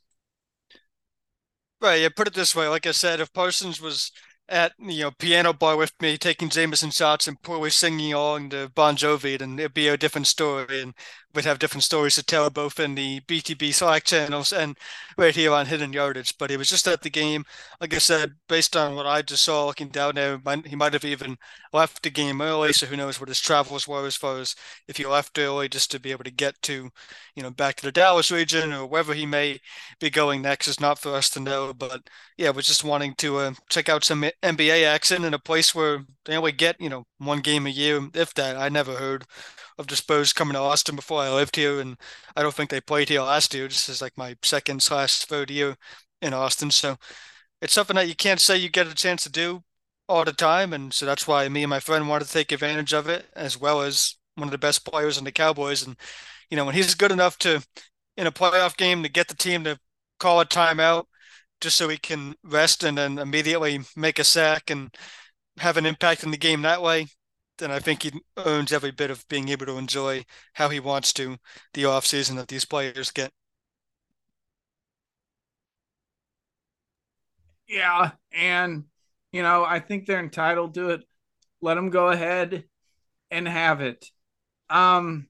Right. 1.80 2.00
Yeah. 2.00 2.08
Put 2.14 2.28
it 2.28 2.34
this 2.34 2.54
way. 2.54 2.68
Like 2.68 2.86
I 2.86 2.92
said, 2.92 3.20
if 3.20 3.32
Parsons 3.32 3.80
was 3.80 4.12
at 4.48 4.72
you 4.78 5.02
know 5.02 5.10
piano 5.10 5.52
bar 5.52 5.76
with 5.76 5.92
me, 6.00 6.16
taking 6.18 6.48
Jameson 6.48 6.90
shots 6.90 7.26
and 7.26 7.40
poorly 7.42 7.70
singing 7.70 8.12
along 8.12 8.50
to 8.50 8.70
Bon 8.74 8.96
Jovi, 8.96 9.38
then 9.38 9.58
it'd 9.58 9.74
be 9.74 9.88
a 9.88 9.96
different 9.96 10.26
story. 10.26 10.80
And 10.82 10.94
would 11.34 11.44
have 11.44 11.58
different 11.58 11.84
stories 11.84 12.14
to 12.16 12.22
tell 12.22 12.50
both 12.50 12.78
in 12.80 12.94
the 12.94 13.20
BTB 13.20 13.72
Slack 13.72 14.04
channels 14.04 14.52
and 14.52 14.76
right 15.16 15.34
here 15.34 15.52
on 15.52 15.66
Hidden 15.66 15.92
Yardage. 15.92 16.36
But 16.38 16.50
he 16.50 16.56
was 16.56 16.68
just 16.68 16.86
at 16.88 17.02
the 17.02 17.10
game. 17.10 17.44
Like 17.80 17.94
I 17.94 17.98
said, 17.98 18.34
based 18.48 18.76
on 18.76 18.94
what 18.94 19.06
I 19.06 19.22
just 19.22 19.44
saw 19.44 19.66
looking 19.66 19.88
down 19.88 20.14
there, 20.16 20.40
he 20.66 20.76
might 20.76 20.92
have 20.92 21.04
even 21.04 21.38
left 21.72 22.02
the 22.02 22.10
game 22.10 22.40
early. 22.40 22.72
So 22.72 22.86
who 22.86 22.96
knows 22.96 23.18
what 23.20 23.28
his 23.28 23.40
travels 23.40 23.88
were 23.88 24.06
as 24.06 24.16
far 24.16 24.38
as 24.40 24.54
if 24.88 24.96
he 24.96 25.06
left 25.06 25.38
early 25.38 25.68
just 25.68 25.90
to 25.92 26.00
be 26.00 26.10
able 26.10 26.24
to 26.24 26.30
get 26.30 26.60
to, 26.62 26.90
you 27.34 27.42
know, 27.42 27.50
back 27.50 27.76
to 27.76 27.82
the 27.84 27.92
Dallas 27.92 28.30
region 28.30 28.72
or 28.72 28.86
wherever 28.86 29.14
he 29.14 29.26
may 29.26 29.60
be 30.00 30.10
going 30.10 30.42
next 30.42 30.68
is 30.68 30.80
not 30.80 30.98
for 30.98 31.14
us 31.14 31.28
to 31.30 31.40
know. 31.40 31.72
But 31.72 32.08
yeah, 32.36 32.50
we're 32.50 32.62
just 32.62 32.84
wanting 32.84 33.14
to 33.16 33.38
uh, 33.38 33.52
check 33.68 33.88
out 33.88 34.04
some 34.04 34.24
NBA 34.42 34.84
action 34.84 35.24
in 35.24 35.34
a 35.34 35.38
place 35.38 35.74
where 35.74 36.04
they 36.24 36.36
only 36.36 36.52
get, 36.52 36.80
you 36.80 36.88
know, 36.88 37.04
one 37.18 37.40
game 37.40 37.66
a 37.66 37.70
year, 37.70 38.00
if 38.14 38.34
that. 38.34 38.56
I 38.56 38.68
never 38.68 38.94
heard 38.96 39.24
of 39.78 39.90
Spurs 39.90 40.32
coming 40.32 40.54
to 40.54 40.60
Austin 40.60 40.96
before 40.96 41.20
I 41.20 41.32
lived 41.32 41.56
here, 41.56 41.80
and 41.80 41.96
I 42.36 42.42
don't 42.42 42.54
think 42.54 42.70
they 42.70 42.80
played 42.80 43.08
here 43.08 43.22
last 43.22 43.54
year. 43.54 43.68
This 43.68 43.88
is 43.88 44.02
like 44.02 44.16
my 44.16 44.36
second 44.42 44.82
slash 44.82 45.24
third 45.24 45.50
year 45.50 45.76
in 46.20 46.34
Austin, 46.34 46.70
so 46.70 46.96
it's 47.60 47.72
something 47.72 47.96
that 47.96 48.08
you 48.08 48.14
can't 48.14 48.40
say 48.40 48.56
you 48.56 48.68
get 48.68 48.86
a 48.86 48.94
chance 48.94 49.22
to 49.24 49.30
do 49.30 49.62
all 50.08 50.24
the 50.24 50.32
time, 50.32 50.72
and 50.72 50.92
so 50.92 51.06
that's 51.06 51.26
why 51.26 51.48
me 51.48 51.62
and 51.62 51.70
my 51.70 51.80
friend 51.80 52.08
wanted 52.08 52.26
to 52.26 52.32
take 52.32 52.52
advantage 52.52 52.92
of 52.92 53.08
it, 53.08 53.26
as 53.34 53.58
well 53.60 53.82
as 53.82 54.16
one 54.36 54.48
of 54.48 54.52
the 54.52 54.58
best 54.58 54.84
players 54.84 55.18
in 55.18 55.24
the 55.24 55.32
Cowboys, 55.32 55.86
and 55.86 55.96
you 56.50 56.56
know 56.56 56.64
when 56.64 56.74
he's 56.74 56.94
good 56.94 57.12
enough 57.12 57.38
to 57.38 57.62
in 58.16 58.26
a 58.26 58.32
playoff 58.32 58.76
game 58.76 59.02
to 59.02 59.08
get 59.08 59.28
the 59.28 59.34
team 59.34 59.64
to 59.64 59.78
call 60.18 60.40
a 60.40 60.46
timeout 60.46 61.04
just 61.60 61.76
so 61.76 61.88
he 61.88 61.96
can 61.96 62.34
rest 62.44 62.84
and 62.84 62.98
then 62.98 63.18
immediately 63.18 63.80
make 63.96 64.18
a 64.18 64.24
sack 64.24 64.70
and 64.70 64.94
have 65.58 65.76
an 65.76 65.86
impact 65.86 66.24
in 66.24 66.30
the 66.30 66.36
game 66.36 66.62
that 66.62 66.82
way 66.82 67.06
then 67.62 67.70
I 67.70 67.78
think 67.78 68.02
he 68.02 68.12
owns 68.36 68.72
every 68.72 68.90
bit 68.90 69.10
of 69.10 69.26
being 69.28 69.48
able 69.48 69.66
to 69.66 69.78
enjoy 69.78 70.24
how 70.54 70.68
he 70.68 70.80
wants 70.80 71.12
to 71.14 71.38
the 71.74 71.84
off 71.84 72.04
season 72.06 72.36
that 72.36 72.48
these 72.48 72.64
players 72.64 73.10
get. 73.10 73.32
Yeah, 77.68 78.12
and 78.32 78.84
you 79.32 79.42
know, 79.42 79.64
I 79.64 79.80
think 79.80 80.06
they're 80.06 80.18
entitled 80.20 80.74
to 80.74 80.90
it. 80.90 81.02
Let 81.60 81.74
them 81.74 81.90
go 81.90 82.08
ahead 82.08 82.64
and 83.30 83.48
have 83.48 83.80
it. 83.80 84.06
Um 84.70 85.28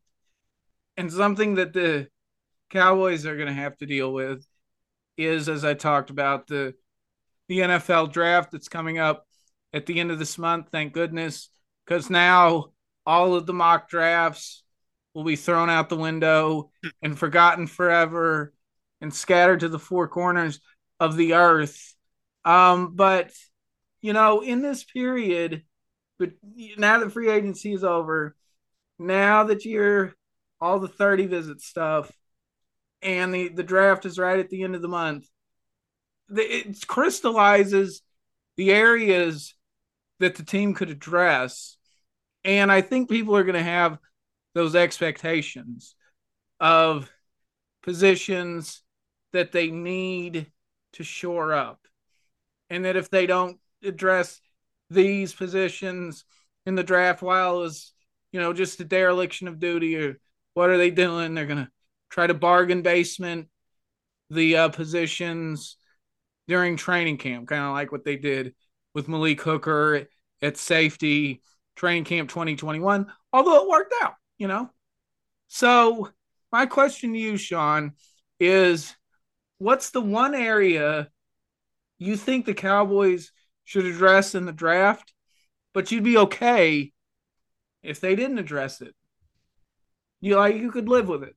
and 0.97 1.12
something 1.12 1.55
that 1.57 1.73
the 1.73 2.09
Cowboys 2.71 3.27
are 3.27 3.37
going 3.37 3.49
to 3.49 3.55
have 3.55 3.77
to 3.79 3.87
deal 3.87 4.12
with 4.12 4.47
is 5.19 5.49
as 5.49 5.65
I 5.65 5.75
talked 5.75 6.11
about 6.11 6.47
the 6.47 6.75
the 7.49 7.62
NFL 7.62 8.09
draft 8.09 8.53
that's 8.53 8.69
coming 8.69 8.99
up 8.99 9.27
at 9.75 9.87
the 9.87 10.01
end 10.01 10.11
of 10.11 10.19
this 10.19 10.39
month, 10.39 10.69
thank 10.71 10.93
goodness 10.95 11.51
because 11.85 12.11
now 12.11 12.67
all 13.07 13.35
of 13.35 13.47
the 13.47 13.53
mock 13.53 13.89
drafts 13.89 14.62
will 15.15 15.25
be 15.25 15.37
thrown 15.37 15.69
out 15.69 15.89
the 15.89 15.97
window 15.97 16.71
and 17.03 17.19
forgotten 17.19 17.67
forever 17.67 18.53
and 19.01 19.12
scattered 19.12 19.61
to 19.61 19.69
the 19.69 19.79
four 19.79 20.09
corners 20.09 20.61
of 21.01 21.17
the 21.17 21.35
earth. 21.35 21.95
Um, 22.45 22.95
but 22.95 23.33
you 24.01 24.12
know, 24.12 24.41
in 24.41 24.62
this 24.62 24.85
period, 24.85 25.62
but 26.19 26.31
now 26.77 26.99
that 26.99 27.12
free 27.12 27.31
agency 27.31 27.73
is 27.73 27.85
over, 27.85 28.37
now 28.99 29.45
that 29.45 29.65
you're 29.65 30.15
all 30.61 30.79
the 30.79 30.89
30 30.89 31.27
visit 31.27 31.61
stuff 31.61 32.11
and 33.01 33.35
the, 33.35 33.49
the 33.49 33.62
draft 33.62 34.07
is 34.07 34.19
right 34.19 34.39
at 34.39 34.49
the 34.49 34.62
end 34.62 34.75
of 34.75 34.83
the 34.83 34.89
month, 34.89 35.27
it 36.31 36.87
crystallizes 36.87 38.03
the 38.57 38.71
areas 38.71 39.55
that 40.21 40.37
the 40.37 40.45
team 40.45 40.75
could 40.75 40.90
address. 40.90 41.76
And 42.45 42.71
I 42.71 42.81
think 42.81 43.09
people 43.09 43.37
are 43.37 43.45
going 43.45 43.54
to 43.54 43.62
have 43.62 43.99
those 44.54 44.75
expectations 44.75 45.95
of 46.61 47.11
positions 47.83 48.83
that 49.33 49.52
they 49.52 49.71
need 49.71 50.50
to 50.95 51.04
shore 51.04 51.52
up. 51.52 51.81
And 52.71 52.85
that 52.85 52.97
if 52.97 53.11
they 53.11 53.26
don't 53.26 53.59
address 53.83 54.40
these 54.90 55.33
positions 55.33 56.25
in 56.66 56.75
the 56.75 56.83
draft 56.83 57.23
while 57.23 57.62
is, 57.62 57.92
you 58.31 58.40
know, 58.40 58.52
just 58.52 58.81
a 58.81 58.85
dereliction 58.85 59.49
of 59.49 59.59
duty 59.59 59.97
or 59.97 60.19
what 60.54 60.71
are 60.71 60.78
they 60.78 60.90
doing? 60.90 61.35
They're 61.35 61.47
going 61.47 61.64
to 61.64 61.71
try 62.11 62.26
to 62.26 62.35
bargain 62.35 62.83
basement 62.83 63.49
the 64.31 64.57
uh, 64.57 64.69
positions 64.69 65.76
during 66.49 66.76
training 66.76 67.19
camp, 67.19 67.49
kind 67.49 67.64
of 67.64 67.73
like 67.73 67.92
what 67.92 68.04
they 68.04 68.16
did 68.16 68.54
with 68.95 69.09
Malik 69.09 69.41
Hooker 69.41 70.09
at 70.41 70.57
safety, 70.57 71.43
training 71.77 72.05
camp 72.05 72.29
2021, 72.29 73.11
although 73.33 73.63
it 73.63 73.69
worked 73.69 73.95
out, 74.03 74.15
you 74.39 74.49
know? 74.49 74.71
So, 75.49 76.11
my 76.51 76.67
question 76.67 77.13
to 77.13 77.19
you, 77.19 77.37
Sean, 77.37 77.93
is 78.39 78.95
what's 79.59 79.91
the 79.91 80.01
one 80.01 80.35
area 80.35 81.09
you 81.99 82.17
think 82.17 82.45
the 82.45 82.55
Cowboys 82.55 83.33
should 83.65 83.87
address 83.87 84.35
in 84.35 84.45
the 84.45 84.53
draft, 84.53 85.13
but 85.73 85.91
you'd 85.91 86.05
be 86.05 86.19
okay 86.19 86.93
if 87.83 88.01
they 88.01 88.17
didn't 88.17 88.39
address 88.39 88.81
it? 88.81 88.95
You 90.21 90.37
like 90.37 90.57
you 90.57 90.71
could 90.71 90.89
live 90.89 91.09
with 91.09 91.23
it. 91.23 91.37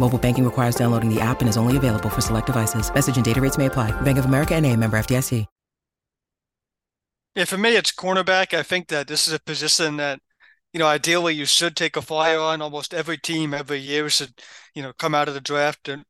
Mobile 0.00 0.18
banking 0.18 0.44
requires 0.44 0.74
downloading 0.74 1.14
the 1.14 1.20
app 1.20 1.40
and 1.40 1.48
is 1.48 1.56
only 1.56 1.76
available 1.76 2.10
for 2.10 2.20
select 2.20 2.46
devices. 2.46 2.92
Message 2.92 3.14
and 3.16 3.24
data 3.24 3.40
rates 3.40 3.56
may 3.58 3.66
apply. 3.66 3.92
Bank 4.00 4.18
of 4.18 4.24
America 4.24 4.56
and 4.56 4.66
a 4.66 4.74
member 4.76 4.98
FDIC. 4.98 5.46
Yeah, 7.36 7.44
for 7.44 7.58
me, 7.58 7.76
it's 7.76 7.92
cornerback. 7.92 8.52
I 8.54 8.64
think 8.64 8.88
that 8.88 9.06
this 9.06 9.28
is 9.28 9.32
a 9.32 9.38
position 9.38 9.98
that, 9.98 10.18
you 10.72 10.80
know, 10.80 10.86
ideally 10.86 11.34
you 11.34 11.46
should 11.46 11.76
take 11.76 11.96
a 11.96 12.02
flyer 12.02 12.40
on. 12.40 12.60
Almost 12.60 12.92
every 12.92 13.18
team 13.18 13.54
every 13.54 13.78
year 13.78 14.10
should, 14.10 14.32
you 14.74 14.82
know, 14.82 14.92
come 14.98 15.14
out 15.14 15.28
of 15.28 15.34
the 15.34 15.40
draft 15.40 15.88
and 15.88 16.04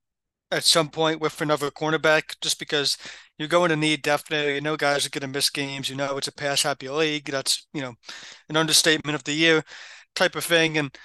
at 0.50 0.64
some 0.64 0.88
point 0.88 1.20
with 1.20 1.40
another 1.40 1.70
cornerback 1.70 2.36
just 2.40 2.58
because 2.58 2.96
you're 3.38 3.48
going 3.48 3.70
to 3.70 3.76
need 3.76 4.02
definitely 4.02 4.54
you 4.56 4.60
know 4.60 4.76
guys 4.76 5.06
are 5.06 5.10
going 5.10 5.20
to 5.22 5.28
miss 5.28 5.48
games 5.48 5.88
you 5.88 5.94
know 5.94 6.16
it's 6.16 6.26
a 6.26 6.32
pass 6.32 6.62
happy 6.62 6.88
league 6.88 7.26
that's 7.26 7.68
you 7.72 7.80
know 7.80 7.94
an 8.48 8.56
understatement 8.56 9.14
of 9.14 9.22
the 9.22 9.32
year 9.32 9.62
type 10.16 10.34
of 10.34 10.44
thing 10.44 10.76
and 10.76 10.96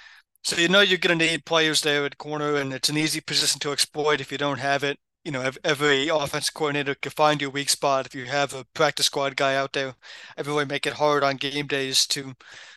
so 0.46 0.56
you 0.56 0.68
know 0.68 0.80
you're 0.80 0.98
going 0.98 1.18
to 1.18 1.26
need 1.26 1.44
players 1.44 1.82
there 1.82 2.04
at 2.06 2.18
corner, 2.18 2.54
and 2.54 2.72
it's 2.72 2.88
an 2.88 2.96
easy 2.96 3.20
position 3.20 3.58
to 3.60 3.72
exploit 3.72 4.20
if 4.20 4.30
you 4.30 4.38
don't 4.38 4.60
have 4.60 4.84
it. 4.84 4.96
You 5.24 5.32
know, 5.32 5.50
every 5.64 6.06
offensive 6.08 6.54
coordinator 6.54 6.94
can 6.94 7.10
find 7.10 7.40
your 7.40 7.50
weak 7.50 7.68
spot 7.68 8.06
if 8.06 8.14
you 8.14 8.26
have 8.26 8.54
a 8.54 8.64
practice 8.72 9.06
squad 9.06 9.34
guy 9.36 9.56
out 9.56 9.72
there. 9.72 9.94
Everyone 10.36 10.68
make 10.68 10.86
it 10.86 10.92
hard 10.94 11.24
on 11.24 11.36
game 11.36 11.66
days 11.66 12.06
to, 12.08 12.20
you 12.20 12.34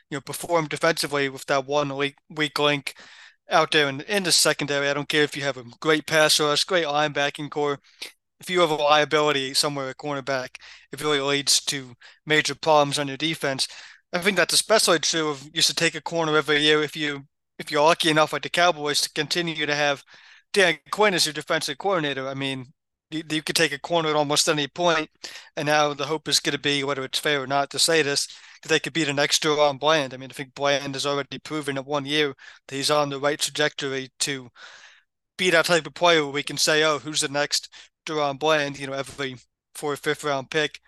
know, 0.09 0.21
perform 0.21 0.67
defensively 0.67 1.29
with 1.29 1.45
that 1.45 1.67
one 1.67 1.95
weak, 1.95 2.15
weak 2.29 2.57
link 2.57 2.95
out 3.51 3.71
there 3.71 3.88
in, 3.88 4.01
in 4.01 4.23
the 4.23 4.31
secondary. 4.31 4.89
I 4.89 4.95
don't 4.95 5.09
care 5.09 5.23
if 5.23 5.38
you 5.38 5.43
have 5.43 5.57
a 5.57 5.63
great 5.79 6.07
pass 6.07 6.39
rush, 6.39 6.63
great 6.63 6.85
linebacking 6.85 7.51
core. 7.51 7.79
If 8.39 8.49
you 8.49 8.61
have 8.61 8.71
a 8.71 8.75
liability 8.75 9.53
somewhere 9.53 9.89
at 9.89 9.97
cornerback, 9.97 10.57
it 10.91 11.01
really 11.01 11.21
leads 11.21 11.61
to 11.65 11.93
major 12.25 12.55
problems 12.55 12.97
on 12.99 13.07
your 13.07 13.17
defense. 13.17 13.67
I 14.13 14.19
think 14.19 14.38
that's 14.38 14.53
especially 14.55 14.99
true 14.99 15.29
of 15.29 15.47
you 15.53 15.61
should 15.61 15.77
take 15.77 15.95
a 15.95 16.01
corner 16.01 16.35
every 16.38 16.61
year 16.63 16.81
if 16.81 16.95
you 16.95 17.27
if 17.59 17.71
you're 17.71 17.83
lucky 17.83 18.09
enough 18.09 18.33
like 18.33 18.43
the 18.43 18.49
Cowboys 18.49 19.01
to 19.01 19.11
continue 19.13 19.65
to 19.65 19.75
have 19.75 20.03
Dan 20.53 20.79
Quinn 20.91 21.13
as 21.13 21.25
your 21.25 21.33
defensive 21.33 21.77
coordinator, 21.77 22.27
I 22.27 22.33
mean, 22.33 22.73
you, 23.11 23.23
you 23.29 23.41
could 23.43 23.55
take 23.55 23.73
a 23.73 23.79
corner 23.79 24.09
at 24.09 24.15
almost 24.15 24.49
any 24.49 24.67
point, 24.67 25.09
and 25.55 25.65
now 25.67 25.93
the 25.93 26.05
hope 26.07 26.27
is 26.27 26.39
going 26.39 26.53
to 26.53 26.59
be, 26.59 26.83
whether 26.83 27.03
it's 27.03 27.19
fair 27.19 27.43
or 27.43 27.47
not 27.47 27.69
to 27.71 27.79
say 27.79 28.01
this, 28.01 28.27
that 28.61 28.69
they 28.69 28.79
could 28.79 28.93
beat 28.93 29.07
an 29.09 29.19
extra 29.19 29.51
on 29.53 29.77
Bland. 29.77 30.13
I 30.13 30.17
mean, 30.17 30.29
I 30.31 30.33
think 30.33 30.55
Bland 30.55 30.95
has 30.95 31.05
already 31.05 31.39
proven 31.39 31.77
in 31.77 31.85
one 31.85 32.05
year 32.05 32.35
that 32.67 32.75
he's 32.75 32.91
on 32.91 33.09
the 33.09 33.19
right 33.19 33.39
trajectory 33.39 34.09
to 34.19 34.49
be 35.37 35.49
that 35.51 35.65
type 35.65 35.87
of 35.87 35.93
player 35.93 36.23
where 36.23 36.33
we 36.33 36.43
can 36.43 36.57
say, 36.57 36.83
oh, 36.83 36.99
who's 36.99 37.21
the 37.21 37.27
next 37.29 37.69
DaRon 38.05 38.39
Bland? 38.39 38.79
You 38.79 38.87
know, 38.87 38.93
every 38.93 39.37
fourth, 39.75 39.99
fifth 40.01 40.23
round 40.23 40.49
pick 40.51 40.79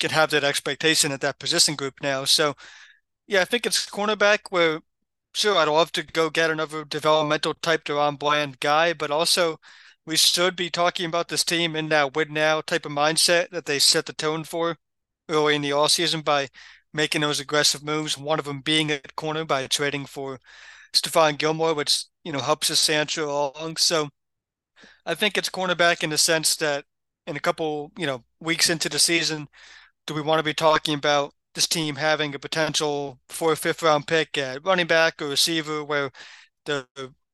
can 0.00 0.10
have 0.10 0.30
that 0.30 0.44
expectation 0.44 1.12
at 1.12 1.20
that 1.22 1.38
position 1.38 1.76
group 1.76 1.94
now. 2.02 2.24
So, 2.24 2.54
yeah, 3.26 3.42
I 3.42 3.44
think 3.46 3.66
it's 3.66 3.86
cornerback 3.88 4.40
where 4.50 4.80
sure, 5.34 5.56
I'd 5.58 5.68
love 5.68 5.92
to 5.92 6.02
go 6.02 6.30
get 6.30 6.50
another 6.50 6.84
developmental 6.84 7.54
type 7.54 7.84
DaRon 7.84 8.18
Bland 8.18 8.60
guy, 8.60 8.92
but 8.92 9.10
also 9.10 9.58
we 10.06 10.16
should 10.16 10.56
be 10.56 10.70
talking 10.70 11.06
about 11.06 11.28
this 11.28 11.44
team 11.44 11.76
in 11.76 11.88
that 11.90 12.14
win 12.14 12.32
now 12.32 12.60
type 12.60 12.86
of 12.86 12.92
mindset 12.92 13.50
that 13.50 13.66
they 13.66 13.78
set 13.78 14.06
the 14.06 14.12
tone 14.12 14.44
for 14.44 14.76
early 15.28 15.54
in 15.56 15.62
the 15.62 15.72
all 15.72 15.88
season 15.88 16.20
by 16.22 16.48
making 16.92 17.22
those 17.22 17.40
aggressive 17.40 17.82
moves. 17.82 18.18
One 18.18 18.38
of 18.38 18.44
them 18.46 18.60
being 18.60 18.90
at 18.90 19.16
corner 19.16 19.44
by 19.44 19.66
trading 19.66 20.06
for 20.06 20.38
Stephon 20.92 21.38
Gilmore, 21.38 21.74
which 21.74 22.04
you 22.24 22.32
know 22.32 22.40
helps 22.40 22.70
us 22.70 22.80
Sancho 22.80 23.26
along. 23.26 23.76
So 23.78 24.10
I 25.06 25.14
think 25.14 25.36
it's 25.36 25.50
cornerback 25.50 26.02
in 26.02 26.10
the 26.10 26.18
sense 26.18 26.56
that 26.56 26.84
in 27.26 27.36
a 27.36 27.40
couple, 27.40 27.92
you 27.96 28.06
know, 28.06 28.24
weeks 28.40 28.70
into 28.70 28.88
the 28.88 28.98
season, 28.98 29.48
do 30.06 30.14
we 30.14 30.22
want 30.22 30.38
to 30.40 30.44
be 30.44 30.54
talking 30.54 30.94
about 30.94 31.34
this 31.54 31.66
team 31.68 31.96
having 31.96 32.34
a 32.34 32.38
potential 32.38 33.20
fourth, 33.28 33.60
fifth 33.60 33.82
round 33.82 34.06
pick 34.06 34.36
at 34.38 34.64
running 34.64 34.86
back 34.86 35.20
or 35.22 35.28
receiver 35.28 35.84
where 35.84 36.10
the 36.66 36.86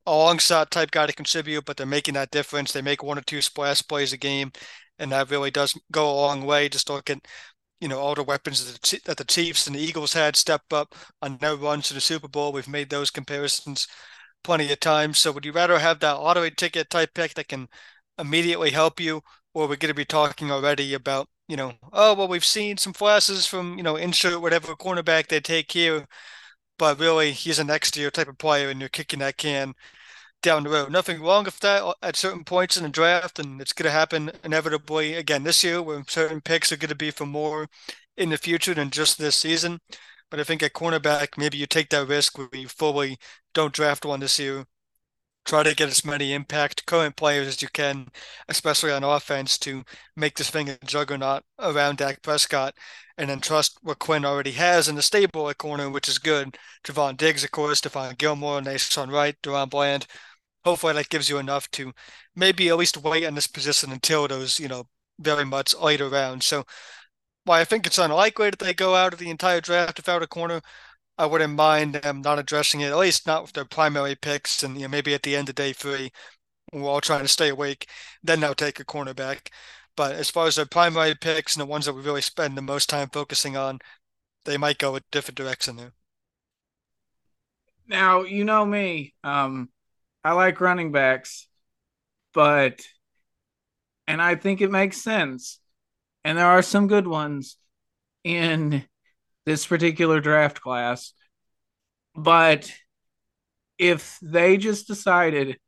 a 0.06 0.16
long 0.16 0.38
shot 0.38 0.70
type 0.70 0.90
guy 0.90 1.06
to 1.06 1.12
contribute, 1.12 1.64
but 1.64 1.76
they're 1.76 1.86
making 1.86 2.14
that 2.14 2.30
difference. 2.30 2.72
They 2.72 2.82
make 2.82 3.02
one 3.02 3.18
or 3.18 3.22
two 3.22 3.42
splash 3.42 3.86
plays 3.86 4.12
a 4.12 4.16
game, 4.16 4.50
and 4.98 5.12
that 5.12 5.30
really 5.30 5.50
does 5.50 5.78
go 5.92 6.10
a 6.10 6.12
long 6.12 6.44
way. 6.44 6.68
Just 6.68 6.90
look 6.90 7.10
at 7.10 7.20
you 7.80 7.88
know 7.88 7.98
all 8.00 8.14
the 8.14 8.22
weapons 8.22 8.78
that 9.04 9.16
the, 9.16 9.24
Chiefs 9.24 9.66
and 9.66 9.76
the 9.76 9.80
Eagles 9.80 10.12
had 10.12 10.36
step 10.36 10.62
up 10.72 10.94
on 11.22 11.38
their 11.38 11.56
runs 11.56 11.88
to 11.88 11.94
the 11.94 12.00
Super 12.00 12.28
Bowl. 12.28 12.52
We've 12.52 12.68
made 12.68 12.90
those 12.90 13.10
comparisons 13.10 13.86
plenty 14.44 14.72
of 14.72 14.80
times. 14.80 15.18
So 15.18 15.32
would 15.32 15.44
you 15.44 15.52
rather 15.52 15.78
have 15.78 16.00
that 16.00 16.12
lottery 16.20 16.50
ticket 16.50 16.90
type 16.90 17.14
pick 17.14 17.34
that 17.34 17.48
can 17.48 17.68
immediately 18.18 18.70
help 18.70 19.00
you, 19.00 19.22
or 19.54 19.68
we're 19.68 19.76
going 19.76 19.88
to 19.90 19.94
be 19.94 20.04
talking 20.04 20.50
already 20.50 20.94
about 20.94 21.28
you 21.50 21.56
know 21.56 21.74
oh 21.92 22.14
well 22.14 22.28
we've 22.28 22.44
seen 22.46 22.78
some 22.78 22.94
flashes 22.94 23.46
from 23.46 23.76
you 23.78 23.84
know 23.84 23.96
insert 23.96 24.40
whatever 24.42 24.74
cornerback 24.76 25.28
they 25.28 25.40
take 25.40 25.72
here, 25.72 26.06
but 26.78 26.98
really 27.00 27.32
he's 27.32 27.58
a 27.58 27.64
next 27.64 27.96
year 27.96 28.10
type 28.10 28.28
of 28.28 28.38
player, 28.38 28.70
and 28.70 28.80
you're 28.80 28.88
kicking 28.90 29.20
that 29.20 29.36
can 29.38 29.74
down 30.42 30.64
the 30.64 30.70
road. 30.70 30.90
Nothing 30.92 31.22
wrong 31.22 31.44
with 31.44 31.58
that 31.60 31.82
uh, 31.84 31.94
at 32.02 32.16
certain 32.16 32.44
points 32.44 32.76
in 32.76 32.82
the 32.84 32.88
draft, 32.90 33.38
and 33.38 33.60
it's 33.60 33.72
going 33.72 33.86
to 33.86 33.90
happen 33.92 34.30
inevitably 34.44 35.14
again 35.14 35.44
this 35.44 35.64
year, 35.64 35.82
where 35.82 36.02
certain 36.08 36.40
picks 36.40 36.72
are 36.72 36.76
going 36.76 36.88
to 36.90 36.94
be 36.94 37.10
for 37.10 37.26
more 37.26 37.68
in 38.16 38.30
the 38.30 38.38
future 38.38 38.74
than 38.74 38.90
just 38.90 39.18
this 39.18 39.36
season. 39.36 39.80
But 40.30 40.40
I 40.40 40.44
think 40.44 40.62
at 40.62 40.72
cornerback, 40.74 41.38
maybe 41.38 41.58
you 41.58 41.66
take 41.66 41.90
that 41.90 42.08
risk 42.08 42.38
where 42.38 42.48
you 42.54 42.68
fully 42.68 43.18
don't 43.54 43.74
draft 43.74 44.04
one 44.04 44.20
this 44.20 44.38
year. 44.38 44.66
Try 45.50 45.64
to 45.64 45.74
get 45.74 45.88
as 45.88 46.04
many 46.04 46.32
impact 46.32 46.86
current 46.86 47.16
players 47.16 47.48
as 47.48 47.60
you 47.60 47.66
can, 47.66 48.06
especially 48.48 48.92
on 48.92 49.02
offense, 49.02 49.58
to 49.58 49.82
make 50.14 50.36
this 50.36 50.48
thing 50.48 50.68
a 50.68 50.78
juggernaut 50.84 51.42
around 51.58 51.98
Dak 51.98 52.22
Prescott, 52.22 52.76
and 53.18 53.28
then 53.28 53.40
trust 53.40 53.76
what 53.82 53.98
Quinn 53.98 54.24
already 54.24 54.52
has 54.52 54.88
in 54.88 54.94
the 54.94 55.02
stable 55.02 55.50
at 55.50 55.58
corner, 55.58 55.90
which 55.90 56.08
is 56.08 56.20
good. 56.20 56.56
Trevon 56.84 57.16
Diggs, 57.16 57.42
of 57.42 57.50
course, 57.50 57.80
Stephon 57.80 58.16
Gilmore, 58.16 58.60
Nahshon 58.60 59.10
Wright, 59.10 59.34
DaRon 59.42 59.68
Bland, 59.68 60.06
hopefully 60.64 60.92
that 60.92 61.08
gives 61.08 61.28
you 61.28 61.38
enough 61.38 61.68
to 61.72 61.92
maybe 62.36 62.68
at 62.68 62.76
least 62.76 62.98
wait 62.98 63.24
in 63.24 63.34
this 63.34 63.48
position 63.48 63.90
until 63.90 64.28
those, 64.28 64.60
you 64.60 64.68
know, 64.68 64.84
very 65.18 65.44
much 65.44 65.74
later 65.74 66.08
rounds. 66.08 66.46
So 66.46 66.62
why 67.42 67.60
I 67.60 67.64
think 67.64 67.88
it's 67.88 67.98
unlikely 67.98 68.50
that 68.50 68.60
they 68.60 68.72
go 68.72 68.94
out 68.94 69.12
of 69.12 69.18
the 69.18 69.30
entire 69.30 69.60
draft 69.60 69.96
without 69.96 70.22
a 70.22 70.28
corner, 70.28 70.60
I 71.20 71.26
wouldn't 71.26 71.54
mind 71.54 71.96
them 71.96 72.22
not 72.22 72.38
addressing 72.38 72.80
it, 72.80 72.86
at 72.88 72.96
least 72.96 73.26
not 73.26 73.42
with 73.42 73.52
their 73.52 73.66
primary 73.66 74.14
picks. 74.16 74.62
And 74.62 74.76
you 74.76 74.82
know, 74.82 74.88
maybe 74.88 75.12
at 75.12 75.22
the 75.22 75.36
end 75.36 75.50
of 75.50 75.54
day 75.54 75.74
three, 75.74 76.12
we're 76.72 76.88
all 76.88 77.02
trying 77.02 77.20
to 77.22 77.28
stay 77.28 77.50
awake, 77.50 77.88
then 78.22 78.40
they'll 78.40 78.54
take 78.54 78.80
a 78.80 78.86
cornerback. 78.86 79.48
But 79.96 80.14
as 80.14 80.30
far 80.30 80.46
as 80.46 80.56
their 80.56 80.64
primary 80.64 81.14
picks 81.14 81.54
and 81.54 81.60
the 81.60 81.66
ones 81.66 81.84
that 81.84 81.92
we 81.92 82.00
really 82.00 82.22
spend 82.22 82.56
the 82.56 82.62
most 82.62 82.88
time 82.88 83.10
focusing 83.12 83.54
on, 83.54 83.80
they 84.46 84.56
might 84.56 84.78
go 84.78 84.96
a 84.96 85.02
different 85.12 85.36
direction 85.36 85.76
there. 85.76 85.92
Now, 87.86 88.22
you 88.22 88.44
know 88.44 88.64
me. 88.64 89.12
Um, 89.22 89.68
I 90.24 90.32
like 90.32 90.62
running 90.62 90.90
backs, 90.90 91.48
but 92.32 92.80
and 94.06 94.22
I 94.22 94.36
think 94.36 94.62
it 94.62 94.70
makes 94.70 95.02
sense. 95.02 95.60
And 96.24 96.38
there 96.38 96.46
are 96.46 96.62
some 96.62 96.86
good 96.86 97.06
ones 97.06 97.58
in 98.24 98.86
this 99.46 99.66
particular 99.66 100.20
draft 100.20 100.60
class. 100.60 101.12
But 102.14 102.72
if 103.78 104.18
they 104.20 104.56
just 104.56 104.86
decided, 104.86 105.58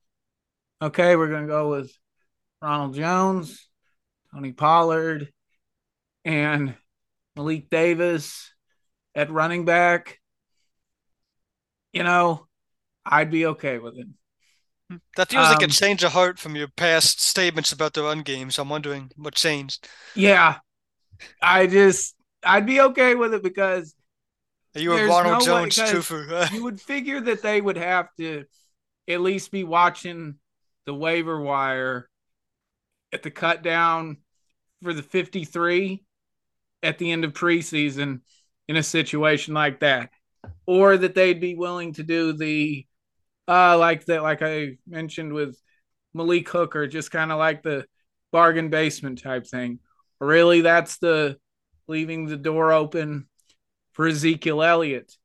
okay, 0.80 1.16
we're 1.16 1.28
going 1.28 1.46
to 1.46 1.52
go 1.52 1.70
with 1.70 1.92
Ronald 2.60 2.94
Jones, 2.94 3.68
Tony 4.32 4.52
Pollard, 4.52 5.32
and 6.24 6.74
Malik 7.36 7.70
Davis 7.70 8.52
at 9.14 9.30
running 9.30 9.64
back, 9.64 10.18
you 11.92 12.02
know, 12.02 12.46
I'd 13.04 13.30
be 13.30 13.46
okay 13.46 13.78
with 13.78 13.98
it. 13.98 14.06
That 15.16 15.30
feels 15.30 15.46
um, 15.46 15.52
like 15.52 15.62
a 15.62 15.66
um, 15.66 15.70
change 15.70 16.04
of 16.04 16.12
heart 16.12 16.38
from 16.38 16.56
your 16.56 16.68
past 16.68 17.20
statements 17.20 17.72
about 17.72 17.94
the 17.94 18.02
run 18.02 18.20
games. 18.20 18.58
I'm 18.58 18.68
wondering 18.68 19.10
what 19.16 19.34
changed. 19.34 19.88
Yeah, 20.14 20.56
I 21.40 21.66
just 21.66 22.14
I'd 22.44 22.66
be 22.66 22.80
okay 22.80 23.14
with 23.14 23.34
it 23.34 23.42
because 23.42 23.94
you 24.74 24.92
a 24.92 25.06
Ronald 25.06 25.40
no 25.40 25.44
Jones 25.44 25.76
truther. 25.76 26.50
you 26.52 26.64
would 26.64 26.80
figure 26.80 27.20
that 27.20 27.42
they 27.42 27.60
would 27.60 27.76
have 27.76 28.08
to 28.16 28.44
at 29.08 29.20
least 29.20 29.50
be 29.50 29.64
watching 29.64 30.36
the 30.86 30.94
waiver 30.94 31.40
wire 31.40 32.08
at 33.12 33.22
the 33.22 33.30
cut 33.30 33.62
down 33.62 34.18
for 34.82 34.92
the 34.94 35.02
53 35.02 36.02
at 36.82 36.98
the 36.98 37.12
end 37.12 37.24
of 37.24 37.32
preseason 37.32 38.20
in 38.68 38.76
a 38.76 38.82
situation 38.82 39.54
like 39.54 39.80
that 39.80 40.10
or 40.66 40.96
that 40.96 41.14
they'd 41.14 41.40
be 41.40 41.54
willing 41.54 41.92
to 41.94 42.02
do 42.02 42.32
the 42.32 42.86
uh, 43.48 43.76
like 43.76 44.04
that, 44.06 44.22
like 44.22 44.40
I 44.40 44.78
mentioned 44.86 45.32
with 45.32 45.60
Malik 46.14 46.48
Hooker, 46.48 46.86
just 46.86 47.10
kind 47.10 47.32
of 47.32 47.38
like 47.38 47.62
the 47.62 47.86
bargain 48.30 48.70
basement 48.70 49.20
type 49.20 49.46
thing. 49.46 49.80
Really, 50.20 50.60
that's 50.60 50.98
the 50.98 51.38
leaving 51.86 52.26
the 52.26 52.36
door 52.36 52.72
open 52.72 53.26
for 53.92 54.06
Ezekiel 54.06 54.62
Elliott 54.62 55.16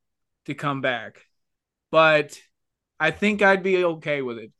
to 0.45 0.53
come 0.53 0.81
back. 0.81 1.21
But 1.91 2.37
I 2.99 3.11
think 3.11 3.41
I'd 3.41 3.63
be 3.63 3.83
okay 3.83 4.21
with 4.21 4.37
it 4.39 4.51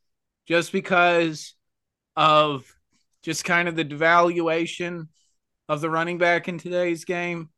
just 0.47 0.71
because 0.71 1.55
of 2.15 2.65
just 3.23 3.43
kind 3.43 3.67
of 3.67 3.75
the 3.75 3.85
devaluation 3.85 5.07
of 5.67 5.81
the 5.81 5.89
running 5.89 6.17
back 6.17 6.47
in 6.47 6.57
today's 6.57 7.03
game. 7.03 7.49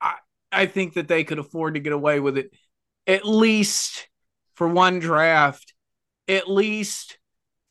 I, 0.00 0.14
I 0.50 0.66
think 0.66 0.94
that 0.94 1.08
they 1.08 1.24
could 1.24 1.38
afford 1.38 1.74
to 1.74 1.80
get 1.80 1.92
away 1.92 2.20
with 2.20 2.36
it 2.36 2.52
at 3.06 3.26
least 3.26 4.08
for 4.54 4.68
one 4.68 4.98
draft, 4.98 5.74
at 6.28 6.48
least 6.48 7.18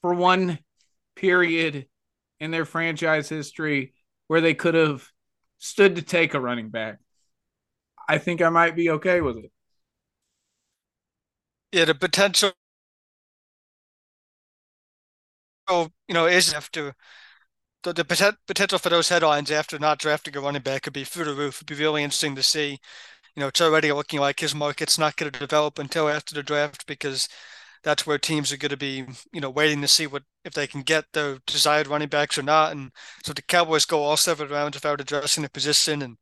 for 0.01 0.13
one 0.13 0.59
period 1.15 1.87
in 2.39 2.51
their 2.51 2.65
franchise 2.65 3.29
history 3.29 3.93
where 4.27 4.41
they 4.41 4.53
could 4.53 4.73
have 4.73 5.07
stood 5.61 5.95
to 5.95 6.01
take 6.01 6.33
a 6.33 6.39
running 6.39 6.69
back. 6.69 6.97
I 8.09 8.17
think 8.17 8.41
I 8.41 8.49
might 8.49 8.75
be 8.75 8.89
okay 8.89 9.21
with 9.21 9.37
it. 9.37 9.51
Yeah, 11.71 11.85
the 11.85 11.95
potential, 11.95 12.51
you 15.69 16.13
know, 16.13 16.27
is 16.27 16.53
after 16.53 16.95
the, 17.83 17.93
the 17.93 18.05
potential 18.47 18.79
for 18.79 18.89
those 18.89 19.09
headlines 19.09 19.51
after 19.51 19.79
not 19.79 19.99
drafting 19.99 20.35
a 20.37 20.41
running 20.41 20.61
back 20.61 20.83
could 20.83 20.93
be 20.93 21.03
through 21.03 21.25
the 21.25 21.33
roof. 21.33 21.57
It'd 21.57 21.67
be 21.67 21.83
really 21.83 22.03
interesting 22.03 22.35
to 22.35 22.43
see 22.43 22.79
you 23.35 23.41
know, 23.41 23.47
it's 23.47 23.61
already 23.61 23.91
looking 23.93 24.19
like 24.21 24.39
his 24.41 24.55
market's 24.55 24.97
not 24.97 25.17
going 25.17 25.31
to 25.31 25.39
develop 25.39 25.79
until 25.79 26.09
after 26.09 26.35
the 26.35 26.43
draft 26.43 26.87
because 26.87 27.29
that's 27.83 28.05
where 28.05 28.17
teams 28.17 28.51
are 28.51 28.57
going 28.57 28.69
to 28.69 28.77
be, 28.77 29.05
you 29.33 29.41
know, 29.41 29.49
waiting 29.49 29.81
to 29.81 29.87
see 29.87 30.07
what 30.07 30.23
if 30.45 30.53
they 30.53 30.67
can 30.67 30.81
get 30.81 31.05
their 31.13 31.39
desired 31.47 31.87
running 31.87 32.07
backs 32.09 32.37
or 32.37 32.43
not. 32.43 32.71
And 32.71 32.91
so 33.23 33.33
the 33.33 33.41
Cowboys 33.41 33.85
go 33.85 34.03
all 34.03 34.17
seven 34.17 34.49
rounds 34.49 34.75
without 34.75 35.01
addressing 35.01 35.43
the 35.43 35.49
position, 35.49 36.01
and 36.01 36.17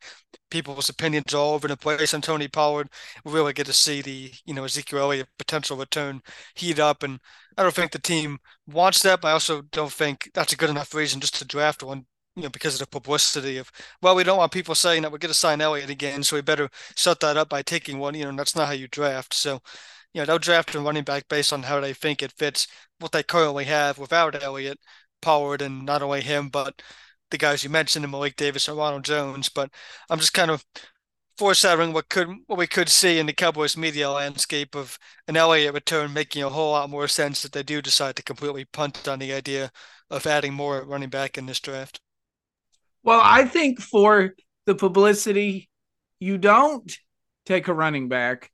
people's 0.52 0.89
opinions 0.89 1.34
all 1.34 1.54
over 1.54 1.67
the 1.67 1.78
place 1.78 2.13
on 2.13 2.22
Tony 2.22 2.48
Pollard. 2.48 2.89
We 3.24 3.34
really 3.34 3.54
get 3.54 3.65
to 3.67 3.74
see 3.74 4.02
the, 4.02 4.32
you 4.45 4.54
know, 4.54 4.63
Ezekiel 4.63 5.00
Elliott 5.00 5.28
potential 5.38 5.78
return 5.78 6.22
heat 6.56 6.80
up. 6.80 7.04
And 7.04 7.19
I 7.58 7.63
don't 7.63 7.74
think 7.74 7.91
the 7.91 8.00
team 8.00 8.39
wants 8.67 9.02
that, 9.04 9.22
but 9.22 9.30
I 9.30 9.32
also 9.32 9.62
don't 9.72 9.91
think 9.91 10.30
that's 10.34 10.54
a 10.54 10.58
good 10.58 10.69
enough 10.69 10.93
reason 10.93 11.22
just 11.22 11.36
to 11.39 11.45
draft 11.45 11.84
one 11.84 12.06
you 12.36 12.43
know, 12.43 12.50
because 12.50 12.76
of 12.76 12.80
the 12.80 12.88
publicity 12.88 13.58
of, 13.58 13.72
well, 14.02 14.15
we 14.15 14.24
don't 14.24 14.38
want 14.38 14.52
people 14.52 14.76
saying 14.76 15.02
that 15.02 15.12
we're 15.12 15.17
going 15.17 15.32
to 15.32 15.38
sign 15.38 15.60
Elliott 15.62 15.89
again, 15.89 16.24
so 16.24 16.36
we 16.38 16.41
better 16.41 16.69
shut 16.95 17.19
that 17.19 17.36
up 17.38 17.50
by 17.50 17.62
taking 17.62 18.00
one. 18.00 18.15
You 18.15 18.26
know, 18.26 18.36
that's 18.36 18.56
not 18.56 18.67
how 18.67 18.74
you 18.74 18.88
draft. 18.88 19.34
So, 19.34 19.62
you 20.13 20.22
know, 20.22 20.26
they'll 20.26 20.39
draft 20.39 20.74
a 20.76 20.80
running 20.80 21.04
back 21.04 21.28
based 21.28 21.54
on 21.54 21.63
how 21.63 21.80
they 21.80 21.93
think 21.93 22.22
it 22.22 22.34
fits 22.38 22.67
what 23.00 23.12
they 23.12 23.24
currently 23.24 23.65
have 23.65 23.98
without 23.98 24.41
Elliott, 24.41 24.80
Pollard, 25.22 25.62
and 25.62 25.86
not 25.86 26.02
only 26.02 26.22
him, 26.22 26.50
but 26.50 26.82
the 27.32 27.38
guys 27.38 27.63
you 27.63 27.69
mentioned, 27.69 28.10
Malik 28.10 28.36
Davis 28.36 28.67
and 28.67 28.78
Ronald 28.78 29.06
Jones. 29.06 29.50
But 29.50 29.72
I'm 30.10 30.19
just 30.19 30.34
kind 30.34 30.52
of 30.52 30.65
foreshadowing 31.38 31.93
what 31.93 32.10
could 32.10 32.28
what 32.48 32.60
we 32.60 32.67
could 32.67 32.89
see 32.89 33.17
in 33.17 33.26
the 33.26 33.34
Cowboys 33.34 33.78
media 33.78 34.10
landscape 34.12 34.76
of 34.76 34.98
an 35.28 35.38
Elliott 35.38 35.74
return 35.74 36.12
making 36.12 36.43
a 36.43 36.50
whole 36.50 36.72
lot 36.72 36.89
more 36.89 37.08
sense 37.08 37.45
if 37.45 37.52
they 37.52 37.63
do 37.63 37.82
decide 37.82 38.15
to 38.17 38.24
completely 38.24 38.65
punt 38.65 39.08
on 39.08 39.19
the 39.19 39.32
idea 39.32 39.72
of 40.10 40.28
adding 40.28 40.54
more 40.54 40.84
running 40.84 41.10
back 41.10 41.38
in 41.38 41.45
this 41.45 41.60
draft. 41.60 42.02
Well, 43.04 43.22
I 43.24 43.45
think 43.45 43.80
for 43.80 44.36
the 44.65 44.76
publicity, 44.76 45.69
you 46.19 46.38
don't 46.38 46.91
take 47.45 47.67
a 47.67 47.74
running 47.74 48.10
back 48.10 48.52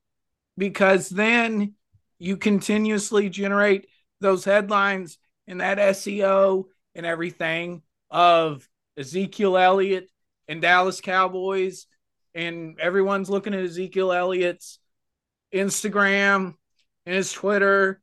because 0.58 1.10
then 1.10 1.74
you 2.20 2.38
continuously 2.38 3.30
generate 3.30 3.88
those 4.22 4.46
headlines 4.46 5.18
and 5.48 5.62
that 5.62 5.78
SEO 5.78 6.66
and 6.96 7.06
everything 7.06 7.82
of 8.10 8.68
Ezekiel 8.98 9.58
Elliott 9.58 10.10
and 10.48 10.62
Dallas 10.62 11.02
Cowboys, 11.02 11.88
and 12.34 12.80
everyone's 12.80 13.30
looking 13.30 13.54
at 13.54 13.64
Ezekiel 13.64 14.12
Elliott's 14.12 14.80
Instagram 15.54 16.54
and 17.06 17.16
his 17.16 17.32
Twitter, 17.32 18.02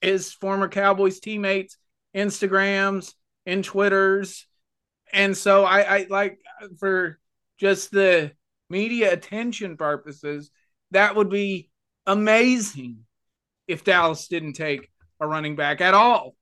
his 0.00 0.32
former 0.32 0.68
Cowboys 0.68 1.20
teammates, 1.20 1.76
Instagrams 2.14 3.14
and 3.46 3.64
Twitters. 3.64 4.46
And 5.12 5.36
so 5.36 5.64
I, 5.64 5.80
I 5.80 6.06
like 6.08 6.38
for 6.78 7.18
just 7.58 7.90
the 7.90 8.32
media 8.70 9.12
attention 9.12 9.76
purposes, 9.76 10.50
that 10.90 11.16
would 11.16 11.30
be 11.30 11.70
amazing 12.06 13.04
if 13.66 13.84
Dallas 13.84 14.28
didn't 14.28 14.54
take 14.54 14.90
a 15.20 15.26
running 15.26 15.56
back 15.56 15.80
at 15.80 15.94
all 15.94 16.34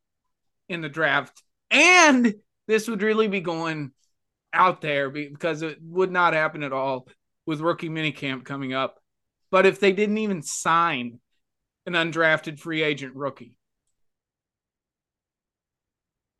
in 0.68 0.80
the 0.80 0.88
draft. 0.88 1.42
And 1.70 2.34
this 2.66 2.88
would 2.88 3.02
really 3.02 3.28
be 3.28 3.40
going 3.40 3.92
out 4.52 4.80
there 4.80 5.10
because 5.10 5.62
it 5.62 5.78
would 5.82 6.10
not 6.10 6.34
happen 6.34 6.62
at 6.62 6.72
all 6.72 7.08
with 7.46 7.60
rookie 7.60 7.88
minicamp 7.88 8.44
coming 8.44 8.72
up. 8.72 8.98
But 9.50 9.66
if 9.66 9.80
they 9.80 9.92
didn't 9.92 10.18
even 10.18 10.42
sign 10.42 11.20
an 11.86 11.94
undrafted 11.94 12.58
free 12.58 12.82
agent 12.82 13.14
rookie, 13.14 13.54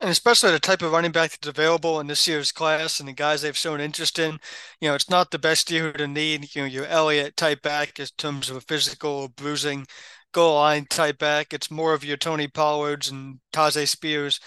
and 0.03 0.11
especially 0.11 0.51
the 0.51 0.59
type 0.59 0.81
of 0.81 0.91
running 0.91 1.13
back 1.13 1.31
that's 1.31 1.47
available 1.47 1.97
in 2.01 2.07
this 2.07 2.27
year's 2.27 2.51
class 2.51 2.99
and 2.99 3.07
the 3.07 3.13
guys 3.13 3.41
they've 3.41 3.55
shown 3.55 3.79
interest 3.79 4.19
in. 4.19 4.37
You 4.81 4.89
know, 4.89 4.95
it's 4.95 5.09
not 5.09 5.31
the 5.31 5.39
best 5.39 5.71
year 5.71 5.93
to 5.93 6.07
need, 6.07 6.53
you 6.53 6.61
know, 6.63 6.67
your 6.67 6.85
Elliott 6.87 7.37
type 7.37 7.61
back 7.61 7.97
in 7.99 8.07
terms 8.17 8.49
of 8.49 8.57
a 8.57 8.61
physical 8.61 9.29
bruising 9.29 9.87
goal 10.33 10.55
line 10.55 10.87
type 10.89 11.19
back. 11.19 11.53
It's 11.53 11.71
more 11.71 11.93
of 11.93 12.03
your 12.03 12.17
Tony 12.17 12.49
Pollards 12.49 13.09
and 13.09 13.39
Tyjae 13.53 13.87
Spears 13.87 14.41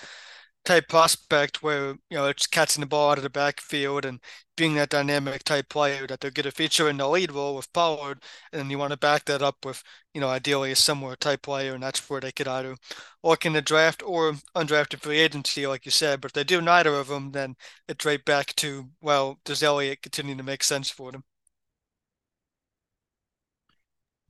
type 0.67 0.89
prospect 0.89 1.63
where 1.63 1.91
you 2.11 2.17
know 2.19 2.27
it's 2.27 2.47
catching 2.47 2.81
the 2.83 2.87
ball 2.87 3.11
out 3.13 3.19
of 3.19 3.25
the 3.25 3.31
backfield 3.31 4.05
and 4.05 4.21
being 4.57 4.75
that 4.75 4.91
dynamic 4.91 5.45
type 5.45 5.69
player 5.71 6.07
that 6.07 6.21
they'll 6.21 6.31
get 6.31 6.47
a 6.47 6.51
feature 6.53 6.89
in 6.91 6.99
the 6.99 7.09
lead 7.09 7.33
role 7.33 7.57
with 7.57 7.73
Pollard, 7.73 8.23
and 8.53 8.71
you 8.71 8.79
want 8.79 8.93
to 8.93 8.99
back 8.99 9.25
that 9.27 9.43
up 9.43 9.65
with 9.65 9.83
you 10.15 10.21
know 10.21 10.29
ideally 10.29 10.73
a 10.73 10.77
similar 10.77 11.17
type 11.17 11.43
player, 11.43 11.75
and 11.75 11.83
that's 11.83 12.09
where 12.11 12.21
they 12.21 12.33
could 12.33 12.49
either 12.49 12.77
look 13.23 13.47
in 13.47 13.53
the 13.55 13.63
draft 13.63 14.03
or 14.05 14.35
undrafted 14.57 15.01
free 15.01 15.19
agency, 15.19 15.67
like 15.67 15.85
you 15.87 15.91
said. 15.93 16.21
But 16.21 16.31
if 16.31 16.35
they 16.35 16.45
do 16.45 16.61
neither 16.61 16.95
of 16.95 17.09
them, 17.09 17.33
then 17.33 17.57
it's 17.89 18.05
right 18.05 18.25
back 18.25 18.55
to 18.57 18.91
well, 19.01 19.39
does 19.45 19.63
Elliott 19.63 20.03
continue 20.03 20.37
to 20.37 20.43
make 20.43 20.63
sense 20.65 20.91
for 20.91 21.13
them? 21.13 21.25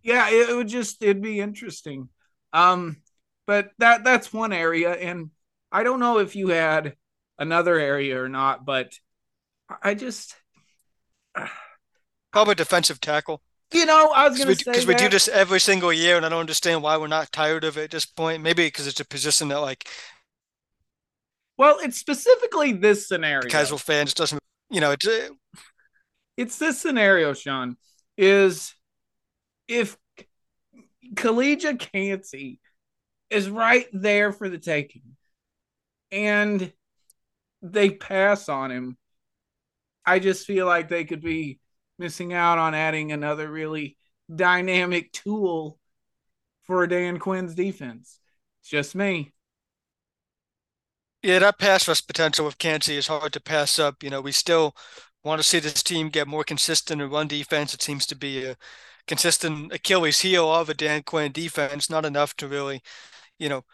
Yeah, 0.03 0.29
it 0.31 0.55
would 0.55 0.68
just 0.68 1.03
it'd 1.03 1.22
be 1.22 1.40
interesting. 1.40 2.09
Um, 2.53 3.03
but 3.46 3.70
that 3.79 4.05
that's 4.05 4.33
one 4.33 4.53
area 4.53 4.92
and 4.92 5.31
I 5.72 5.83
don't 5.83 6.00
know 6.00 6.18
if 6.18 6.37
you 6.37 6.48
had 6.48 6.94
another 7.38 7.79
area 7.79 8.20
or 8.22 8.29
not, 8.29 8.64
but 8.64 8.92
I 9.83 9.94
just 9.94 10.37
probably 12.33 12.55
defensive 12.55 13.00
tackle. 13.00 13.42
You 13.72 13.85
know, 13.85 14.12
I 14.14 14.29
was 14.29 14.38
going 14.38 14.55
to 14.55 14.62
say 14.62 14.70
because 14.70 14.87
we 14.87 14.94
do 14.94 15.09
this 15.09 15.26
every 15.26 15.59
single 15.59 15.92
year, 15.92 16.16
and 16.16 16.24
I 16.24 16.29
don't 16.29 16.40
understand 16.40 16.83
why 16.83 16.96
we're 16.96 17.09
not 17.09 17.33
tired 17.33 17.64
of 17.64 17.76
it 17.76 17.85
at 17.85 17.90
this 17.90 18.07
point. 18.07 18.42
Maybe 18.42 18.66
because 18.66 18.87
it's 18.87 19.00
a 19.00 19.05
position 19.05 19.48
that, 19.48 19.59
like, 19.59 19.88
well, 21.59 21.79
it's 21.83 21.98
specifically 21.98 22.72
this 22.72 23.09
scenario. 23.09 23.48
Casual 23.48 23.79
fans 23.79 24.14
doesn't, 24.14 24.40
you 24.70 24.81
know, 24.81 24.92
it's 24.92 25.07
uh, 25.07 25.29
it's 26.37 26.59
this 26.59 26.81
scenario. 26.81 27.35
Sean 27.35 27.76
is 28.16 28.72
if 29.66 29.96
Calijah 31.14 31.79
Kancey 31.79 32.61
is 33.31 33.50
right 33.50 33.88
there 33.92 34.33
for 34.33 34.48
the 34.48 34.59
taking 34.59 35.15
and 36.11 36.73
they 37.62 37.90
pass 37.90 38.49
on 38.49 38.71
him, 38.71 38.97
I 40.05 40.19
just 40.19 40.47
feel 40.47 40.66
like 40.66 40.88
they 40.88 41.05
could 41.05 41.21
be 41.21 41.59
missing 41.99 42.33
out 42.33 42.59
on 42.59 42.75
adding 42.75 43.12
another 43.12 43.51
really 43.51 43.97
dynamic 44.35 45.12
tool 45.12 45.79
for 46.64 46.87
Dan 46.87 47.19
Quinn's 47.19 47.55
defense. 47.55 48.19
It's 48.61 48.71
just 48.71 48.95
me. 48.95 49.33
Yeah, 51.23 51.40
that 51.40 51.59
pass 51.59 51.88
rush 51.88 52.07
potential 52.07 52.45
with 52.45 52.59
Kancey 52.59 52.97
is 52.97 53.09
hard 53.09 53.33
to 53.33 53.40
pass 53.40 53.79
up. 53.79 54.03
You 54.03 54.11
know, 54.11 54.21
we 54.21 54.33
still 54.33 54.77
want 55.25 55.40
to 55.40 55.47
see 55.47 55.59
this 55.59 55.83
team 55.83 56.09
get 56.09 56.29
more 56.29 56.45
consistent 56.45 57.03
in 57.03 57.11
run 57.11 57.27
defense. 57.27 57.75
It 57.75 57.83
seems 57.83 58.07
to 58.07 58.16
be 58.16 58.45
a 58.45 58.57
consistent 59.07 59.73
Achilles 59.73 60.21
heel 60.21 60.53
of 60.53 60.69
a 60.69 60.75
Dan 60.75 61.03
Quinn 61.03 61.33
defense, 61.33 61.90
not 61.90 62.05
enough 62.05 62.37
to 62.37 62.49
really, 62.49 62.81
you 63.38 63.49
know, 63.49 63.64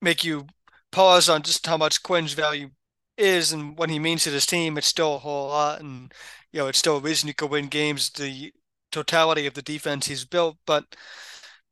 make 0.00 0.24
you 0.24 0.46
pause 0.94 1.28
on 1.28 1.42
just 1.42 1.66
how 1.66 1.76
much 1.76 2.02
Quinn's 2.04 2.34
value 2.34 2.70
is 3.18 3.52
and 3.52 3.76
what 3.76 3.90
he 3.90 3.98
means 3.98 4.24
to 4.24 4.30
this 4.30 4.46
team, 4.46 4.78
it's 4.78 4.86
still 4.86 5.16
a 5.16 5.18
whole 5.18 5.48
lot. 5.48 5.80
And, 5.80 6.12
you 6.52 6.60
know, 6.60 6.68
it's 6.68 6.78
still 6.78 6.98
a 6.98 7.00
reason 7.00 7.26
you 7.28 7.34
could 7.34 7.50
win 7.50 7.66
games, 7.66 8.10
the 8.10 8.52
totality 8.92 9.46
of 9.46 9.54
the 9.54 9.62
defense 9.62 10.06
he's 10.06 10.24
built. 10.24 10.56
But, 10.66 10.84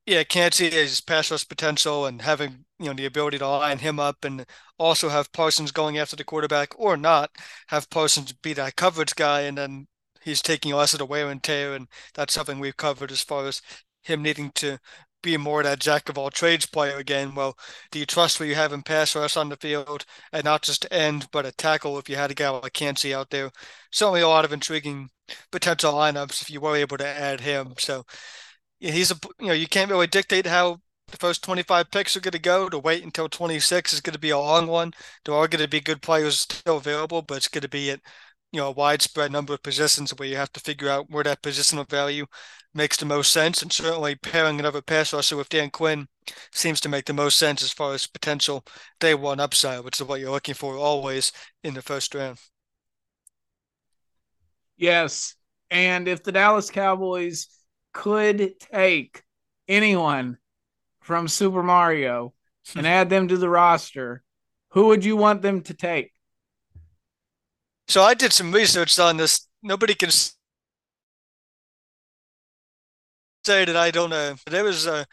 yeah, 0.07 0.25
Kancey's 0.25 1.01
pass 1.01 1.31
rush 1.31 1.47
potential 1.49 2.07
and 2.07 2.21
having, 2.23 2.65
you 2.81 2.87
know, 2.87 2.95
the 2.95 3.07
ability 3.07 3.39
to 3.39 3.47
line 3.49 3.79
him 3.79 4.01
up 4.01 4.25
and 4.25 4.45
also 4.79 5.09
have 5.09 5.33
Parsons 5.33 5.71
going 5.71 5.99
after 5.99 6.17
the 6.17 6.25
quarterback 6.25 6.71
or 6.77 6.97
not, 6.97 7.31
have 7.69 7.89
Parsons 7.91 8.33
be 8.33 8.53
that 8.55 8.75
coverage 8.77 9.15
guy 9.15 9.43
and 9.43 9.57
then 9.57 9.87
he's 10.21 10.43
taking 10.43 10.75
less 10.75 10.95
of 10.95 10.99
the 10.99 11.07
wear 11.07 11.31
and 11.31 11.43
tear. 11.43 11.75
And 11.75 11.87
that's 12.15 12.35
something 12.35 12.59
we've 12.59 12.77
covered 12.77 13.13
as 13.13 13.23
far 13.23 13.47
as 13.47 13.63
him 14.03 14.23
needing 14.23 14.51
to 14.57 14.79
be 15.23 15.37
more 15.37 15.63
that 15.63 15.81
jack 15.81 16.09
of 16.09 16.19
all 16.19 16.31
trades 16.31 16.67
player 16.67 16.97
again. 16.99 17.35
Well, 17.35 17.57
do 17.91 17.99
you 17.99 18.07
trust 18.07 18.39
what 18.41 18.49
you 18.49 18.55
have 18.55 18.73
in 18.73 18.83
pass 18.83 19.15
rush 19.17 19.37
on 19.37 19.49
the 19.49 19.57
field 19.57 20.05
and 20.33 20.45
not 20.45 20.63
just 20.63 20.87
end, 20.91 21.29
but 21.33 21.47
a 21.47 21.53
tackle 21.53 21.99
if 21.99 22.09
you 22.09 22.17
had 22.17 22.31
a 22.31 22.35
guy 22.35 22.49
like 22.51 22.73
Kancey 22.73 23.15
out 23.15 23.31
there? 23.31 23.51
Certainly 23.91 24.23
a 24.23 24.29
lot 24.29 24.45
of 24.45 24.53
intriguing 24.53 25.09
potential 25.51 25.93
lineups 25.95 26.43
if 26.43 26.51
you 26.51 26.61
were 26.61 26.77
able 26.77 26.99
to 26.99 27.07
add 27.07 27.41
him. 27.41 27.75
So 27.79 28.05
he's 28.81 29.11
a 29.11 29.17
you 29.41 29.49
know 29.49 29.53
you 29.55 29.67
can't 29.69 29.91
really 29.91 30.07
dictate 30.07 30.47
how 30.47 30.81
the 31.09 31.17
first 31.19 31.45
25 31.45 31.91
picks 31.91 32.17
are 32.17 32.21
going 32.21 32.33
to 32.33 32.39
go. 32.39 32.69
To 32.69 32.79
wait 32.79 33.05
until 33.05 33.29
26 33.29 33.93
is 33.93 34.01
going 34.01 34.15
to 34.15 34.19
be 34.19 34.31
a 34.31 34.39
long 34.39 34.67
one. 34.67 34.93
There 35.25 35.35
are 35.35 35.49
going 35.49 35.63
to 35.63 35.69
be 35.69 35.81
good 35.81 36.03
players 36.03 36.41
still 36.41 36.79
available, 36.79 37.23
but 37.23 37.37
it's 37.39 37.49
going 37.49 37.63
to 37.63 37.69
be 37.69 37.91
at 37.91 38.01
you 38.53 38.61
know 38.61 38.69
a 38.69 38.73
widespread 38.73 39.33
number 39.33 39.55
of 39.55 39.63
positions 39.63 40.13
where 40.17 40.29
you 40.29 40.37
have 40.37 40.53
to 40.53 40.61
figure 40.61 40.89
out 40.89 41.11
where 41.11 41.25
that 41.25 41.43
positional 41.43 41.89
value 41.89 42.27
makes 42.75 42.97
the 42.97 43.07
most 43.07 43.33
sense. 43.33 43.63
And 43.63 43.73
certainly 43.73 44.15
pairing 44.15 44.59
another 44.59 44.83
pass 44.83 45.13
rusher 45.13 45.37
with 45.37 45.49
Dan 45.49 45.71
Quinn 45.71 46.09
seems 46.53 46.81
to 46.81 46.89
make 46.89 47.07
the 47.07 47.13
most 47.13 47.39
sense 47.39 47.63
as 47.63 47.73
far 47.73 47.95
as 47.95 48.07
potential 48.07 48.65
day 49.01 49.15
one 49.15 49.41
upside, 49.41 49.85
which 49.85 50.01
is 50.01 50.07
what 50.07 50.21
you're 50.21 50.31
looking 50.31 50.55
for 50.55 50.77
always 50.77 51.33
in 51.63 51.75
the 51.75 51.83
first 51.83 52.15
round. 52.15 52.39
Yes. 54.77 55.35
And 55.71 56.09
if 56.09 56.23
the 56.23 56.33
Dallas 56.33 56.71
Cowboys 56.71 57.49
could 57.93 58.59
take 58.61 59.23
anyone 59.69 60.39
from 61.01 61.29
Super 61.29 61.63
Mario 61.63 62.35
and 62.77 62.87
add 62.87 63.11
them 63.11 63.29
to 63.29 63.37
the 63.37 63.49
roster, 63.49 64.23
who 64.71 64.87
would 64.87 65.05
you 65.05 65.17
want 65.17 65.43
them 65.43 65.61
to 65.63 65.75
take? 65.75 66.13
So 67.89 68.03
I 68.03 68.15
did 68.15 68.33
some 68.33 68.53
research 68.53 68.99
on 68.99 69.19
this. 69.19 69.47
Nobody 69.63 69.95
can 69.95 70.11
say 73.45 73.65
that 73.65 73.77
I 73.77 73.91
don't 73.91 74.11
know. 74.11 74.35
There 74.47 74.65
was 74.65 74.87
a 74.87 75.07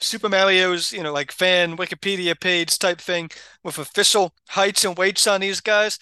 Super 0.00 0.28
Mario's, 0.28 0.92
you 0.92 1.02
know, 1.02 1.12
like 1.12 1.32
fan 1.32 1.76
Wikipedia 1.76 2.38
page 2.40 2.78
type 2.78 3.00
thing 3.00 3.30
with 3.64 3.78
official 3.78 4.34
heights 4.48 4.84
and 4.84 4.96
weights 4.98 5.26
on 5.26 5.40
these 5.40 5.60
guys. 5.60 5.98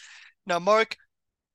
Now, 0.47 0.59
Mark 0.59 0.97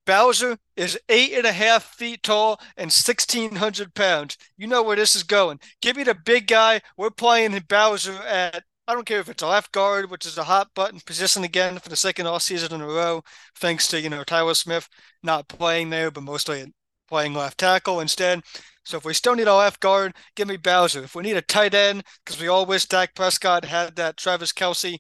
Bowser 0.06 0.58
is 0.76 1.00
eight 1.10 1.34
and 1.34 1.46
a 1.46 1.52
half 1.52 1.84
feet 1.96 2.24
tall 2.24 2.60
and 2.78 2.92
sixteen 2.92 3.56
hundred 3.56 3.94
pounds. 3.94 4.38
You 4.58 4.68
know 4.68 4.84
where 4.84 4.96
this 4.96 5.16
is 5.16 5.24
going. 5.24 5.60
Give 5.82 5.98
me 5.98 6.04
the 6.04 6.16
big 6.16 6.48
guy. 6.48 6.82
We're 6.98 7.12
playing 7.12 7.60
Bowser 7.70 8.14
at 8.24 8.64
I 8.88 8.94
don't 8.94 9.06
care 9.06 9.20
if 9.20 9.30
it's 9.30 9.44
a 9.44 9.48
left 9.48 9.72
guard, 9.72 10.10
which 10.10 10.26
is 10.26 10.38
a 10.40 10.44
hot 10.44 10.70
button 10.74 11.00
position 11.06 11.44
again 11.44 11.78
for 11.78 11.90
the 11.90 11.96
second 11.96 12.26
off 12.26 12.42
season 12.42 12.74
in 12.74 12.82
a 12.82 12.88
row, 12.88 13.24
thanks 13.56 13.88
to 13.90 14.02
you 14.02 14.10
know 14.10 14.24
Tyler 14.24 14.56
Smith 14.56 14.90
not 15.22 15.48
playing 15.48 15.92
there, 15.92 16.10
but 16.10 16.24
mostly 16.24 16.74
playing 17.10 17.34
left 17.34 17.58
tackle 17.58 18.00
instead. 18.00 18.42
So 18.86 18.98
if 18.98 19.06
we 19.06 19.14
still 19.14 19.36
need 19.36 19.48
a 19.48 19.56
left 19.56 19.80
guard, 19.80 20.16
give 20.36 20.48
me 20.48 20.58
Bowser. 20.58 21.04
If 21.04 21.16
we 21.16 21.24
need 21.24 21.38
a 21.38 21.42
tight 21.42 21.74
end, 21.74 22.04
because 22.24 22.40
we 22.40 22.48
all 22.48 22.66
wish 22.66 22.86
Dak 22.86 23.14
Prescott 23.16 23.66
had 23.66 23.96
that 23.98 24.18
Travis 24.18 24.54
Kelce 24.54 25.00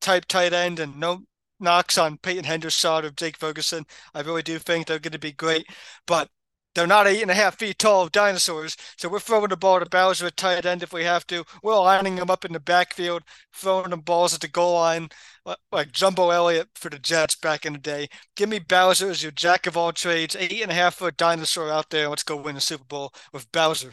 type 0.00 0.24
tight 0.26 0.52
end 0.52 0.80
and 0.80 0.96
no 0.98 1.20
knocks 1.60 1.98
on 1.98 2.18
Peyton 2.18 2.44
Hendershot 2.44 3.04
or 3.04 3.10
Jake 3.10 3.36
Ferguson, 3.36 3.84
I 4.14 4.20
really 4.22 4.42
do 4.42 4.58
think 4.58 4.86
they're 4.86 4.98
going 4.98 5.12
to 5.12 5.18
be 5.18 5.32
great. 5.32 5.66
But 6.06 6.28
they're 6.74 6.86
not 6.86 7.06
eight 7.06 7.22
and 7.22 7.30
a 7.30 7.34
half 7.34 7.58
feet 7.58 7.78
tall 7.78 8.08
dinosaurs, 8.08 8.76
so 8.96 9.08
we're 9.08 9.18
throwing 9.18 9.48
the 9.48 9.56
ball 9.56 9.80
to 9.80 9.86
Bowser 9.86 10.26
at 10.26 10.36
tight 10.36 10.64
end 10.64 10.82
if 10.82 10.92
we 10.92 11.02
have 11.04 11.26
to. 11.26 11.44
We're 11.62 11.78
lining 11.78 12.16
them 12.16 12.30
up 12.30 12.44
in 12.44 12.52
the 12.52 12.60
backfield, 12.60 13.22
throwing 13.52 13.90
them 13.90 14.00
balls 14.00 14.32
at 14.34 14.40
the 14.40 14.48
goal 14.48 14.74
line 14.74 15.08
like 15.72 15.92
Jumbo 15.92 16.30
Elliott 16.30 16.68
for 16.74 16.90
the 16.90 16.98
Jets 16.98 17.36
back 17.36 17.64
in 17.64 17.74
the 17.74 17.78
day. 17.78 18.08
Give 18.36 18.48
me 18.48 18.58
Bowser 18.58 19.10
as 19.10 19.22
your 19.22 19.32
jack 19.32 19.66
of 19.66 19.76
all 19.76 19.92
trades, 19.92 20.36
eight 20.38 20.62
and 20.62 20.70
a 20.70 20.74
half 20.74 20.96
foot 20.96 21.16
dinosaur 21.16 21.70
out 21.70 21.90
there. 21.90 22.08
Let's 22.08 22.22
go 22.22 22.36
win 22.36 22.54
the 22.54 22.60
Super 22.60 22.84
Bowl 22.84 23.12
with 23.32 23.50
Bowser. 23.52 23.92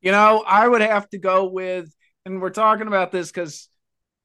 You 0.00 0.12
know, 0.12 0.44
I 0.46 0.66
would 0.66 0.80
have 0.80 1.08
to 1.10 1.18
go 1.18 1.48
with, 1.48 1.94
and 2.24 2.40
we're 2.40 2.50
talking 2.50 2.86
about 2.88 3.12
this 3.12 3.30
because 3.30 3.68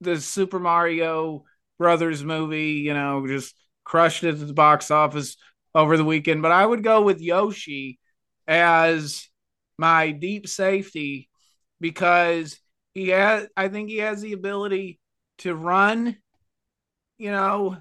the 0.01 0.19
Super 0.19 0.59
Mario 0.59 1.45
Brothers 1.77 2.23
movie, 2.23 2.73
you 2.73 2.93
know, 2.93 3.25
just 3.27 3.55
crushed 3.83 4.23
it 4.23 4.41
at 4.41 4.47
the 4.47 4.53
box 4.53 4.91
office 4.91 5.37
over 5.73 5.95
the 5.95 6.03
weekend, 6.03 6.41
but 6.41 6.51
I 6.51 6.65
would 6.65 6.83
go 6.83 7.03
with 7.03 7.21
Yoshi 7.21 7.99
as 8.47 9.27
my 9.77 10.11
deep 10.11 10.47
safety 10.47 11.29
because 11.79 12.59
he 12.93 13.09
has 13.09 13.47
I 13.55 13.67
think 13.67 13.89
he 13.89 13.97
has 13.97 14.21
the 14.21 14.33
ability 14.33 14.99
to 15.39 15.55
run, 15.55 16.17
you 17.17 17.31
know, 17.31 17.77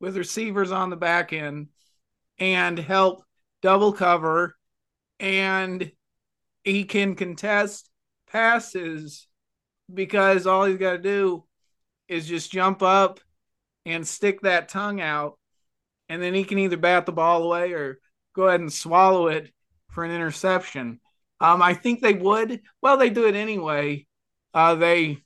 with 0.00 0.16
receivers 0.16 0.72
on 0.72 0.90
the 0.90 0.96
back 0.96 1.32
end 1.32 1.68
and 2.38 2.78
help 2.78 3.24
double 3.62 3.92
cover 3.92 4.56
and 5.20 5.90
he 6.64 6.84
can 6.84 7.14
contest 7.14 7.88
passes 8.30 9.26
because 9.92 10.46
all 10.46 10.64
he's 10.64 10.78
got 10.78 10.92
to 10.92 10.98
do 10.98 11.44
is 12.08 12.26
just 12.26 12.52
jump 12.52 12.82
up 12.82 13.20
and 13.86 14.06
stick 14.06 14.40
that 14.42 14.68
tongue 14.68 15.00
out 15.00 15.38
and 16.08 16.22
then 16.22 16.34
he 16.34 16.44
can 16.44 16.58
either 16.58 16.76
bat 16.76 17.06
the 17.06 17.12
ball 17.12 17.44
away 17.44 17.72
or 17.72 17.98
go 18.34 18.48
ahead 18.48 18.60
and 18.60 18.72
swallow 18.72 19.28
it 19.28 19.52
for 19.90 20.04
an 20.04 20.10
interception. 20.10 21.00
Um, 21.40 21.62
I 21.62 21.74
think 21.74 22.00
they 22.00 22.14
would. 22.14 22.60
Well, 22.82 22.96
they 22.96 23.10
do 23.10 23.26
it 23.26 23.34
anyway. 23.34 24.06
Uh, 24.52 24.74
they, 24.74 25.22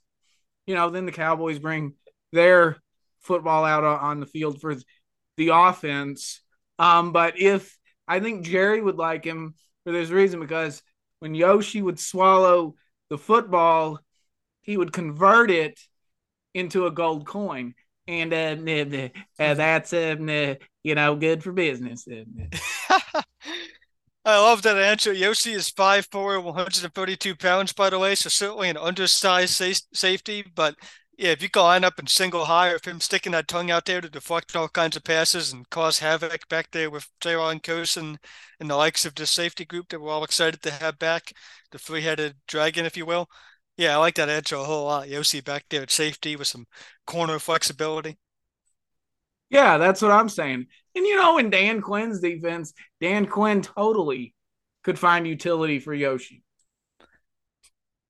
you 0.69 0.75
know, 0.75 0.91
then 0.91 1.07
the 1.07 1.13
Cowboys 1.13 1.59
bring 1.59 1.95
their 2.31 2.77
football 3.21 3.65
out 3.65 3.85
on 3.85 4.21
the 4.21 4.27
field 4.27 4.61
for 4.61 4.77
the 5.39 5.49
offense. 5.49 6.43
Um, 6.79 7.11
but 7.11 7.41
if 7.41 7.77
I 8.07 8.21
think 8.21 8.45
Jerry 8.45 8.83
would 8.83 8.97
like 8.97 9.25
him 9.25 9.55
for 9.85 9.93
this 9.93 10.11
reason 10.11 10.41
because 10.41 10.83
when 11.21 11.35
Yoshi 11.35 11.81
would 11.81 11.99
swallow 11.99 12.75
the 13.09 13.17
football, 13.17 13.99
he 14.61 14.77
would 14.77 14.93
convert 14.93 15.51
it 15.51 15.81
into 16.53 16.85
a 16.85 16.91
gold 16.91 17.27
coin. 17.27 17.75
And 18.07 18.33
uh, 18.35 19.09
uh, 19.39 19.55
that's 19.55 19.95
uh, 19.95 20.55
you 20.85 20.95
know 20.95 21.17
good 21.17 21.43
for 21.43 21.53
business. 21.53 22.07
I 24.29 24.39
love 24.39 24.63
that 24.63 24.77
answer. 24.77 25.13
Yoshi 25.13 25.53
is 25.55 25.71
5'4", 25.71 26.39
132 26.41 27.35
pounds, 27.35 27.73
by 27.73 27.89
the 27.91 27.99
way, 27.99 28.15
so 28.15 28.29
certainly 28.29 28.69
an 28.69 28.77
undersized 28.77 29.55
sa- 29.55 29.87
safety. 29.95 30.43
But 30.43 30.77
yeah, 31.17 31.31
if 31.31 31.43
you 31.43 31.49
can 31.49 31.63
line 31.63 31.83
up 31.85 31.99
in 31.99 32.07
single 32.07 32.45
high, 32.45 32.71
or 32.71 32.77
if 32.77 32.85
him 32.87 33.01
sticking 33.01 33.33
that 33.33 33.49
tongue 33.49 33.71
out 33.71 33.87
there 33.87 34.01
to 34.03 34.11
deflect 34.11 34.55
all 34.55 34.69
kinds 34.69 34.97
of 34.97 35.03
passes 35.05 35.53
and 35.53 35.69
cause 35.71 35.99
havoc 36.01 36.47
back 36.49 36.71
there 36.73 36.91
with 36.91 37.09
Jayron 37.21 37.63
Kearse 37.63 37.97
and 37.97 38.19
the 38.61 38.77
likes 38.77 39.07
of 39.07 39.15
the 39.15 39.27
safety 39.27 39.65
group 39.65 39.89
that 39.89 40.01
we're 40.01 40.11
all 40.13 40.25
excited 40.25 40.63
to 40.63 40.71
have 40.73 40.99
back, 40.99 41.33
the 41.73 41.79
three-headed 41.79 42.37
dragon, 42.47 42.85
if 42.87 42.97
you 42.99 43.07
will. 43.07 43.29
Yeah, 43.79 43.95
I 43.95 43.97
like 43.97 44.15
that 44.17 44.29
answer 44.29 44.57
a 44.57 44.65
whole 44.65 44.85
lot. 44.85 45.09
Yoshi 45.09 45.41
back 45.41 45.65
there 45.71 45.83
at 45.83 45.91
safety 45.91 46.37
with 46.37 46.49
some 46.49 46.67
corner 47.07 47.39
flexibility. 47.39 48.19
Yeah, 49.51 49.79
that's 49.79 50.03
what 50.03 50.11
I'm 50.11 50.29
saying. 50.29 50.67
And 50.95 51.07
you 51.07 51.17
know, 51.17 51.39
in 51.39 51.51
Dan 51.51 51.81
Quinn's 51.81 52.21
defense, 52.21 52.73
Dan 53.01 53.27
Quinn 53.27 53.63
totally 53.63 54.35
could 54.85 54.99
find 54.99 55.27
utility 55.27 55.79
for 55.79 55.95
Yoshi. 55.95 56.43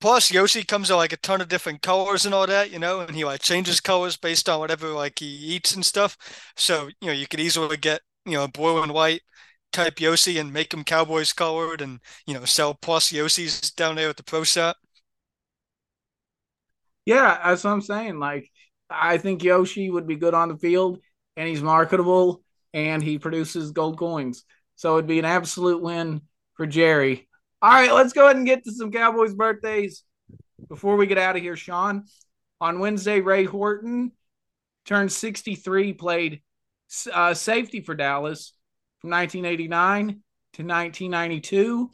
Plus, 0.01 0.31
Yoshi 0.31 0.63
comes 0.63 0.89
in 0.89 0.95
like 0.95 1.11
a 1.11 1.17
ton 1.17 1.41
of 1.41 1.49
different 1.49 1.81
colors 1.81 2.25
and 2.25 2.33
all 2.33 2.47
that, 2.47 2.71
you 2.71 2.79
know, 2.79 3.01
and 3.01 3.15
he 3.15 3.25
like 3.25 3.41
changes 3.41 3.81
colors 3.81 4.15
based 4.15 4.47
on 4.47 4.59
whatever 4.59 4.89
like 4.89 5.19
he 5.19 5.25
eats 5.25 5.75
and 5.75 5.85
stuff. 5.85 6.17
So, 6.55 6.89
you 7.01 7.07
know, 7.07 7.13
you 7.13 7.27
could 7.27 7.41
easily 7.41 7.75
get, 7.75 8.01
you 8.25 8.33
know, 8.33 8.45
a 8.45 8.47
blue 8.47 8.81
and 8.81 8.93
white 8.93 9.21
type 9.73 9.99
Yoshi 9.99 10.37
and 10.37 10.53
make 10.53 10.73
him 10.73 10.85
Cowboys 10.85 11.33
colored 11.33 11.81
and, 11.81 11.99
you 12.25 12.33
know, 12.33 12.45
sell 12.45 12.75
plus 12.75 13.11
Yoshis 13.11 13.75
down 13.75 13.95
there 13.95 14.09
at 14.09 14.15
the 14.17 14.23
pro 14.23 14.45
shop. 14.45 14.77
Yeah, 17.05 17.39
that's 17.43 17.63
what 17.65 17.71
I'm 17.71 17.81
saying. 17.81 18.19
Like, 18.19 18.49
I 18.89 19.17
think 19.17 19.43
Yoshi 19.43 19.89
would 19.89 20.07
be 20.07 20.15
good 20.15 20.33
on 20.33 20.47
the 20.49 20.57
field 20.57 20.99
and 21.39 21.47
he's 21.47 21.63
marketable 21.63 22.43
and 22.73 23.01
he 23.01 23.17
produces 23.17 23.71
gold 23.71 23.97
coins. 23.97 24.43
So 24.75 24.97
it'd 24.97 25.07
be 25.07 25.19
an 25.19 25.25
absolute 25.25 25.81
win 25.81 26.21
for 26.55 26.67
Jerry. 26.67 27.29
All 27.61 27.71
right, 27.71 27.93
let's 27.93 28.11
go 28.11 28.25
ahead 28.25 28.35
and 28.35 28.45
get 28.45 28.65
to 28.65 28.73
some 28.73 28.91
Cowboys 28.91 29.33
birthdays 29.33 30.03
before 30.67 30.97
we 30.97 31.07
get 31.07 31.17
out 31.17 31.37
of 31.37 31.41
here, 31.41 31.55
Sean. 31.55 32.03
On 32.59 32.79
Wednesday, 32.79 33.21
Ray 33.21 33.45
Horton 33.45 34.11
turned 34.85 35.13
63, 35.13 35.93
played 35.93 36.41
uh, 37.11 37.33
safety 37.33 37.79
for 37.79 37.95
Dallas 37.95 38.53
from 38.99 39.11
1989 39.11 40.07
to 40.07 40.63
1992. 40.63 41.89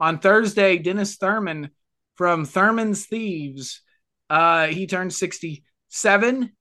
On 0.00 0.18
Thursday, 0.18 0.76
Dennis 0.78 1.16
Thurman 1.16 1.70
from 2.16 2.44
Thurman's 2.44 3.06
Thieves, 3.06 3.80
uh, 4.28 4.66
he 4.66 4.88
turned 4.88 5.12
67, 5.12 6.52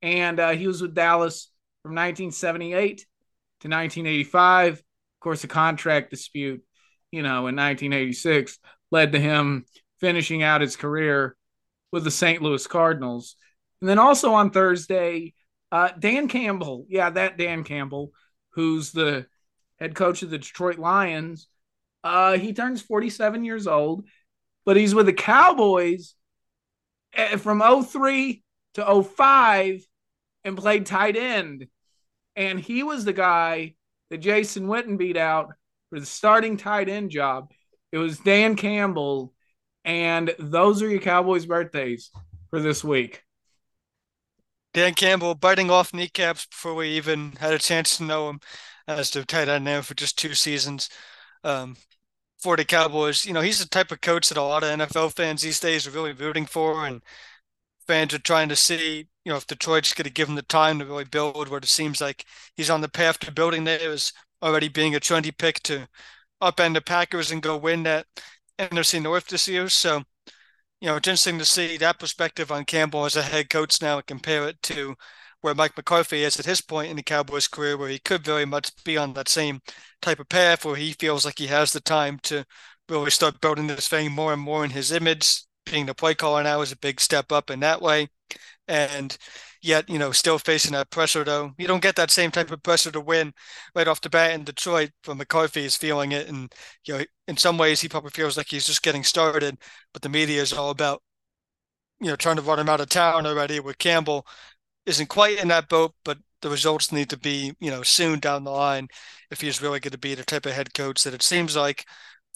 and 0.00 0.40
uh, 0.40 0.50
he 0.50 0.68
was 0.68 0.80
with 0.80 0.94
Dallas 0.94 1.51
from 1.82 1.92
1978 1.92 2.98
to 3.60 3.68
1985. 3.68 4.74
Of 4.74 4.84
course, 5.20 5.44
a 5.44 5.48
contract 5.48 6.10
dispute, 6.10 6.62
you 7.10 7.22
know, 7.22 7.46
in 7.48 7.56
1986 7.56 8.58
led 8.90 9.12
to 9.12 9.20
him 9.20 9.64
finishing 10.00 10.42
out 10.42 10.60
his 10.60 10.76
career 10.76 11.36
with 11.90 12.04
the 12.04 12.10
St. 12.10 12.42
Louis 12.42 12.66
Cardinals. 12.66 13.36
And 13.80 13.88
then 13.88 13.98
also 13.98 14.32
on 14.32 14.50
Thursday, 14.50 15.34
uh, 15.70 15.90
Dan 15.98 16.28
Campbell, 16.28 16.86
yeah, 16.88 17.10
that 17.10 17.38
Dan 17.38 17.64
Campbell, 17.64 18.12
who's 18.50 18.92
the 18.92 19.26
head 19.78 19.94
coach 19.94 20.22
of 20.22 20.30
the 20.30 20.38
Detroit 20.38 20.78
Lions, 20.78 21.48
uh, 22.04 22.36
he 22.36 22.52
turns 22.52 22.82
47 22.82 23.44
years 23.44 23.66
old, 23.66 24.04
but 24.64 24.76
he's 24.76 24.94
with 24.94 25.06
the 25.06 25.12
Cowboys 25.12 26.14
eh, 27.14 27.36
from 27.36 27.60
03 27.60 28.42
to 28.74 29.02
05 29.02 29.86
and 30.44 30.56
played 30.56 30.86
tight 30.86 31.16
end. 31.16 31.66
And 32.36 32.58
he 32.58 32.82
was 32.82 33.04
the 33.04 33.12
guy 33.12 33.74
that 34.10 34.18
Jason 34.18 34.66
Witten 34.66 34.98
beat 34.98 35.16
out 35.16 35.52
for 35.90 36.00
the 36.00 36.06
starting 36.06 36.56
tight 36.56 36.88
end 36.88 37.10
job. 37.10 37.50
It 37.92 37.98
was 37.98 38.18
Dan 38.18 38.56
Campbell. 38.56 39.32
And 39.84 40.34
those 40.38 40.82
are 40.82 40.88
your 40.88 41.00
Cowboys' 41.00 41.46
birthdays 41.46 42.10
for 42.50 42.60
this 42.60 42.84
week. 42.84 43.22
Dan 44.74 44.94
Campbell 44.94 45.34
biting 45.34 45.70
off 45.70 45.92
kneecaps 45.92 46.46
before 46.46 46.74
we 46.74 46.88
even 46.90 47.32
had 47.40 47.52
a 47.52 47.58
chance 47.58 47.96
to 47.96 48.04
know 48.04 48.30
him 48.30 48.40
as 48.88 49.10
the 49.10 49.24
tight 49.24 49.48
end 49.48 49.64
now 49.64 49.82
for 49.82 49.94
just 49.94 50.18
two 50.18 50.34
seasons. 50.34 50.88
Um, 51.44 51.76
for 52.42 52.56
the 52.56 52.64
Cowboys, 52.64 53.24
you 53.24 53.32
know, 53.32 53.40
he's 53.40 53.60
the 53.60 53.68
type 53.68 53.92
of 53.92 54.00
coach 54.00 54.28
that 54.28 54.38
a 54.38 54.42
lot 54.42 54.64
of 54.64 54.70
NFL 54.70 55.14
fans 55.14 55.42
these 55.42 55.60
days 55.60 55.86
are 55.86 55.92
really 55.92 56.12
rooting 56.12 56.46
for, 56.46 56.86
and 56.86 57.02
fans 57.86 58.12
are 58.14 58.18
trying 58.18 58.48
to 58.48 58.56
see, 58.56 59.08
you 59.24 59.30
know, 59.30 59.36
if 59.36 59.46
Detroit's 59.46 59.94
going 59.94 60.04
to 60.04 60.10
give 60.10 60.28
him 60.28 60.34
the 60.34 60.42
time 60.42 60.78
to 60.78 60.84
really 60.86 61.04
build 61.04 61.48
what 61.48 61.64
it 61.64 61.68
seems 61.68 62.00
like 62.00 62.24
he's 62.56 62.70
on 62.70 62.80
the 62.80 62.88
path 62.88 63.18
to 63.20 63.32
building 63.32 63.64
there 63.64 63.78
is 63.78 64.12
already 64.42 64.68
being 64.68 64.94
a 64.94 65.00
trendy 65.00 65.36
pick 65.36 65.62
to 65.62 65.86
upend 66.42 66.74
the 66.74 66.80
Packers 66.80 67.30
and 67.30 67.42
go 67.42 67.56
win 67.56 67.84
that 67.84 68.06
NFC 68.58 69.00
North 69.00 69.26
this 69.28 69.46
year. 69.46 69.68
So, 69.68 70.02
you 70.80 70.88
know, 70.88 70.96
it's 70.96 71.08
interesting 71.08 71.38
to 71.38 71.44
see 71.44 71.76
that 71.76 72.00
perspective 72.00 72.50
on 72.50 72.64
Campbell 72.64 73.04
as 73.04 73.16
a 73.16 73.22
head 73.22 73.50
coach 73.50 73.80
now 73.80 73.96
and 73.98 74.06
compare 74.06 74.48
it 74.48 74.60
to 74.64 74.96
where 75.40 75.54
Mike 75.54 75.76
McCarthy 75.76 76.22
is 76.24 76.38
at 76.38 76.46
his 76.46 76.60
point 76.60 76.90
in 76.90 76.96
the 76.96 77.02
Cowboys' 77.02 77.48
career, 77.48 77.76
where 77.76 77.88
he 77.88 77.98
could 77.98 78.24
very 78.24 78.44
much 78.44 78.70
be 78.84 78.96
on 78.96 79.12
that 79.14 79.28
same 79.28 79.60
type 80.00 80.20
of 80.20 80.28
path 80.28 80.64
where 80.64 80.76
he 80.76 80.92
feels 80.92 81.24
like 81.24 81.38
he 81.38 81.48
has 81.48 81.72
the 81.72 81.80
time 81.80 82.18
to 82.24 82.44
really 82.88 83.10
start 83.10 83.40
building 83.40 83.66
this 83.66 83.88
thing 83.88 84.12
more 84.12 84.32
and 84.32 84.42
more 84.42 84.64
in 84.64 84.70
his 84.70 84.92
image 84.92 85.42
being 85.66 85.86
the 85.86 85.94
play 85.94 86.14
caller 86.14 86.42
now 86.42 86.60
is 86.60 86.72
a 86.72 86.78
big 86.78 87.00
step 87.00 87.30
up 87.32 87.50
in 87.50 87.60
that 87.60 87.80
way. 87.80 88.08
And 88.72 89.16
yet, 89.62 89.88
you 89.88 89.98
know, 89.98 90.12
still 90.12 90.38
facing 90.38 90.72
that 90.72 90.90
pressure 90.90 91.24
though. 91.24 91.52
You 91.58 91.66
don't 91.66 91.82
get 91.82 91.96
that 91.96 92.10
same 92.10 92.30
type 92.30 92.50
of 92.50 92.62
pressure 92.62 92.90
to 92.92 93.00
win 93.00 93.32
right 93.74 93.88
off 93.88 94.00
the 94.00 94.10
bat 94.10 94.32
in 94.32 94.44
Detroit 94.44 94.90
but 95.04 95.16
McCarthy 95.16 95.64
is 95.64 95.76
feeling 95.76 96.12
it. 96.12 96.28
And, 96.28 96.52
you 96.86 96.98
know, 96.98 97.04
in 97.28 97.36
some 97.36 97.58
ways 97.58 97.80
he 97.80 97.88
probably 97.88 98.10
feels 98.10 98.36
like 98.36 98.48
he's 98.48 98.66
just 98.66 98.82
getting 98.82 99.04
started, 99.04 99.58
but 99.92 100.02
the 100.02 100.08
media 100.08 100.42
is 100.42 100.52
all 100.52 100.70
about, 100.70 101.02
you 102.00 102.08
know, 102.08 102.16
trying 102.16 102.36
to 102.36 102.42
run 102.42 102.58
him 102.58 102.68
out 102.68 102.80
of 102.80 102.88
town 102.88 103.26
already 103.26 103.60
with 103.60 103.78
Campbell 103.78 104.26
isn't 104.86 105.08
quite 105.08 105.38
in 105.40 105.48
that 105.48 105.68
boat, 105.68 105.94
but 106.04 106.18
the 106.42 106.50
results 106.50 106.92
need 106.92 107.10
to 107.10 107.18
be, 107.18 107.54
you 107.60 107.70
know, 107.70 107.82
soon 107.82 108.20
down 108.20 108.44
the 108.44 108.50
line 108.50 108.88
if 109.30 109.40
he's 109.40 109.62
really 109.62 109.80
going 109.80 109.92
to 109.92 109.98
be 109.98 110.14
the 110.14 110.24
type 110.24 110.46
of 110.46 110.52
head 110.52 110.74
coach 110.74 111.04
that 111.04 111.14
it 111.14 111.22
seems 111.22 111.56
like 111.56 111.86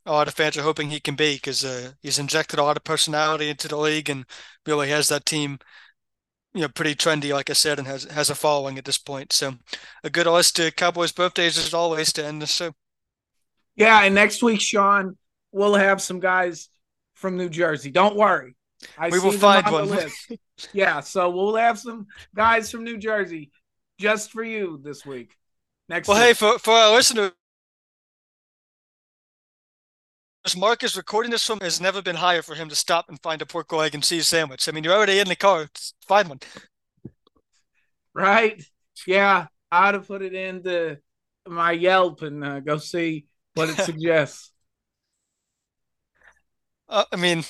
a 0.06 0.12
lot 0.12 0.28
of 0.28 0.34
fans 0.34 0.56
are 0.56 0.62
hoping 0.62 0.90
he 0.90 1.00
can 1.00 1.16
be 1.16 1.34
because 1.36 1.64
uh, 1.64 1.92
he's 2.02 2.18
injected 2.18 2.58
a 2.58 2.64
lot 2.64 2.76
of 2.76 2.84
personality 2.84 3.50
into 3.50 3.68
the 3.68 3.76
league 3.76 4.10
and 4.10 4.26
really 4.66 4.88
has 4.90 5.08
that 5.08 5.26
team, 5.26 5.58
you 6.56 6.62
know, 6.62 6.68
pretty 6.68 6.94
trendy, 6.94 7.32
like 7.32 7.50
I 7.50 7.52
said, 7.52 7.78
and 7.78 7.86
has 7.86 8.04
has 8.04 8.30
a 8.30 8.34
following 8.34 8.78
at 8.78 8.86
this 8.86 8.96
point. 8.96 9.32
So, 9.32 9.56
a 10.02 10.08
good 10.08 10.26
list 10.26 10.56
to 10.56 10.70
Cowboys 10.70 11.12
birthdays 11.12 11.58
as 11.58 11.74
always 11.74 12.12
to 12.14 12.24
end 12.24 12.40
the 12.40 12.46
show. 12.46 12.72
Yeah, 13.76 14.02
and 14.02 14.14
next 14.14 14.42
week, 14.42 14.60
Sean, 14.60 15.18
we'll 15.52 15.74
have 15.74 16.00
some 16.00 16.18
guys 16.18 16.70
from 17.14 17.36
New 17.36 17.50
Jersey. 17.50 17.90
Don't 17.90 18.16
worry, 18.16 18.56
I 18.96 19.10
we 19.10 19.18
will 19.18 19.32
find 19.32 19.66
on 19.66 19.90
one. 19.90 20.08
yeah, 20.72 21.00
so 21.00 21.28
we'll 21.28 21.56
have 21.56 21.78
some 21.78 22.06
guys 22.34 22.70
from 22.70 22.84
New 22.84 22.96
Jersey 22.96 23.50
just 23.98 24.30
for 24.30 24.42
you 24.42 24.80
this 24.82 25.04
week. 25.04 25.36
Next. 25.90 26.08
Well, 26.08 26.16
week. 26.16 26.28
hey, 26.28 26.32
for 26.32 26.58
for 26.58 26.72
our 26.72 26.94
listeners 26.94 27.32
Marcus 30.54 30.96
recording 30.96 31.30
this 31.30 31.46
from 31.46 31.60
has 31.60 31.80
never 31.80 32.02
been 32.02 32.16
higher 32.16 32.42
for 32.42 32.54
him 32.54 32.68
to 32.68 32.76
stop 32.76 33.08
and 33.08 33.20
find 33.22 33.40
a 33.40 33.46
pork 33.46 33.72
egg 33.72 33.94
and 33.94 34.04
cheese 34.04 34.28
sandwich. 34.28 34.68
I 34.68 34.72
mean, 34.72 34.84
you're 34.84 34.92
already 34.92 35.18
in 35.18 35.28
the 35.28 35.34
car. 35.34 35.68
Find 36.06 36.28
one. 36.28 36.40
Right? 38.14 38.62
Yeah, 39.06 39.46
I'd 39.72 39.94
have 39.94 40.06
put 40.06 40.20
it 40.22 40.34
into 40.34 40.98
my 41.48 41.72
Yelp 41.72 42.20
and 42.22 42.44
uh, 42.44 42.60
go 42.60 42.76
see 42.76 43.26
what 43.54 43.70
it 43.70 43.76
suggests. 43.84 44.52
Uh, 46.88 47.04
I 47.10 47.16
mean, 47.16 47.42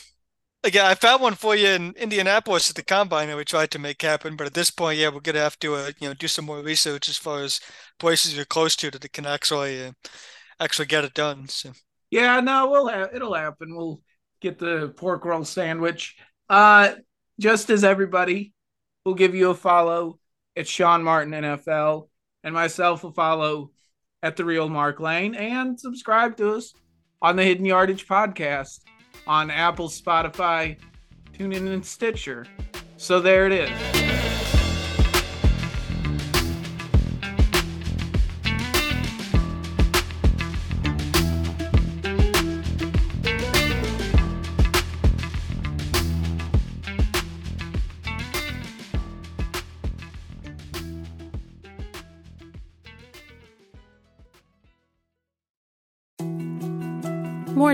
Again, 0.66 0.84
I 0.84 0.96
found 0.96 1.22
one 1.22 1.36
for 1.36 1.54
you 1.54 1.68
in 1.68 1.92
Indianapolis 1.92 2.68
at 2.70 2.74
the 2.74 2.82
combine 2.82 3.28
that 3.28 3.36
we 3.36 3.44
tried 3.44 3.70
to 3.70 3.78
make 3.78 4.02
happen, 4.02 4.34
but 4.34 4.48
at 4.48 4.54
this 4.54 4.68
point, 4.68 4.98
yeah, 4.98 5.10
we're 5.10 5.20
gonna 5.20 5.38
have 5.38 5.56
to 5.60 5.76
uh, 5.76 5.92
you 6.00 6.08
know 6.08 6.14
do 6.14 6.26
some 6.26 6.44
more 6.44 6.60
research 6.60 7.08
as 7.08 7.16
far 7.16 7.44
as 7.44 7.60
places 8.00 8.34
you're 8.34 8.44
close 8.44 8.74
to 8.74 8.90
that 8.90 9.12
can 9.12 9.26
actually 9.26 9.84
uh, 9.84 9.92
actually 10.58 10.86
get 10.86 11.04
it 11.04 11.14
done. 11.14 11.46
So 11.46 11.70
yeah, 12.16 12.40
no, 12.40 12.70
we'll 12.70 12.88
have 12.88 13.10
it'll 13.14 13.34
happen. 13.34 13.76
We'll 13.76 14.00
get 14.40 14.58
the 14.58 14.88
pork 14.96 15.26
roll 15.26 15.44
sandwich. 15.44 16.16
Uh, 16.48 16.94
just 17.38 17.68
as 17.68 17.84
everybody, 17.84 18.54
we'll 19.04 19.14
give 19.14 19.34
you 19.34 19.50
a 19.50 19.54
follow 19.54 20.18
at 20.56 20.66
Sean 20.66 21.02
Martin 21.02 21.34
NFL, 21.34 22.08
and 22.42 22.54
myself 22.54 23.02
will 23.02 23.12
follow 23.12 23.70
at 24.22 24.36
the 24.36 24.46
real 24.46 24.70
Mark 24.70 24.98
Lane, 24.98 25.34
and 25.34 25.78
subscribe 25.78 26.38
to 26.38 26.54
us 26.54 26.72
on 27.20 27.36
the 27.36 27.44
Hidden 27.44 27.66
Yardage 27.66 28.08
podcast 28.08 28.80
on 29.26 29.50
Apple, 29.50 29.90
Spotify, 29.90 30.78
TuneIn, 31.34 31.70
and 31.70 31.84
Stitcher. 31.84 32.46
So 32.96 33.20
there 33.20 33.46
it 33.46 33.52
is. 33.52 34.05